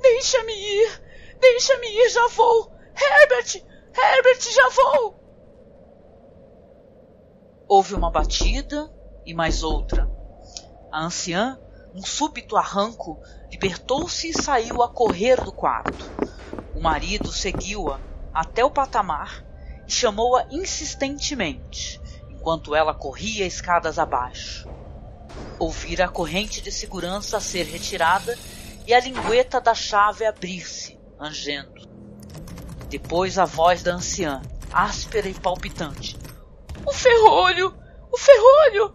[0.00, 1.02] Deixa-me ir!
[1.40, 2.72] Deixa-me ir, já vou!
[2.94, 3.62] Herbert!
[3.96, 5.16] Herbert, já vou!
[7.68, 8.92] Houve uma batida
[9.24, 10.08] e mais outra.
[10.92, 11.58] A anciã,
[11.94, 16.04] um súbito arranco, libertou-se e saiu a correr do quarto.
[16.76, 17.98] O marido seguiu-a
[18.34, 19.42] até o patamar
[19.88, 21.98] e chamou-a insistentemente,
[22.28, 24.68] enquanto ela corria escadas abaixo.
[25.58, 28.38] Ouvira a corrente de segurança ser retirada
[28.86, 31.88] e a lingueta da chave abrir-se, angendo.
[32.90, 36.18] Depois a voz da anciã, áspera e palpitante.
[36.84, 37.74] O ferrolho!
[38.12, 38.94] O ferrolho!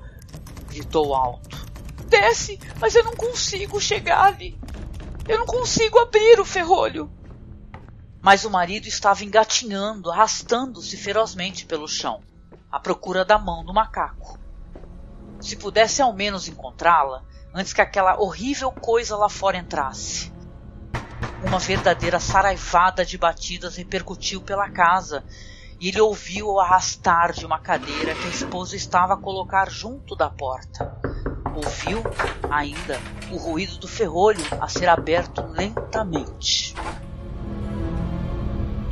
[0.67, 1.57] gritou alto.
[2.05, 4.55] Desce, mas eu não consigo chegar ali.
[5.27, 7.11] Eu não consigo abrir o ferrolho.
[8.21, 12.21] Mas o marido estava engatinhando, arrastando-se ferozmente pelo chão,
[12.71, 14.37] à procura da mão do macaco.
[15.39, 20.31] Se pudesse ao menos encontrá-la, antes que aquela horrível coisa lá fora entrasse.
[21.43, 25.23] Uma verdadeira saraivada de batidas repercutiu pela casa
[25.79, 30.15] e ele ouviu o arrastar de uma cadeira que a esposa estava a colocar junto
[30.15, 30.95] da porta.
[31.55, 32.03] Ouviu,
[32.51, 32.99] ainda,
[33.31, 36.75] o ruído do ferrolho a ser aberto lentamente.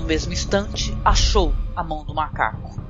[0.09, 2.81] Mesmo instante, achou a mão do macaco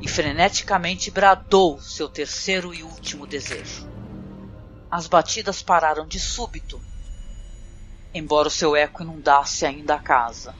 [0.00, 3.86] e freneticamente bradou seu terceiro e último desejo.
[4.90, 6.80] As batidas pararam de súbito
[8.14, 10.54] embora o seu eco inundasse ainda a casa.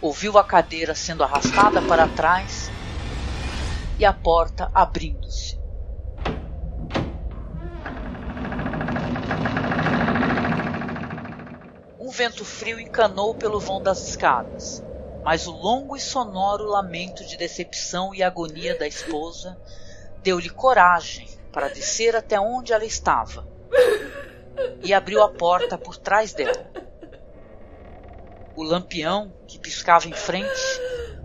[0.00, 2.70] Ouviu a cadeira sendo arrastada para trás
[3.98, 5.43] e a porta abrindo-se.
[12.04, 14.84] Um vento frio encanou pelo vão das escadas,
[15.22, 19.58] mas o longo e sonoro lamento de decepção e agonia da esposa
[20.22, 23.48] deu-lhe coragem para descer até onde ela estava
[24.82, 26.70] e abriu a porta por trás dela.
[28.54, 30.60] O lampião, que piscava em frente,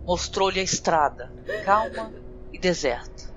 [0.05, 1.29] mostrou-lhe a estrada,
[1.65, 2.13] calma
[2.53, 3.27] e deserta.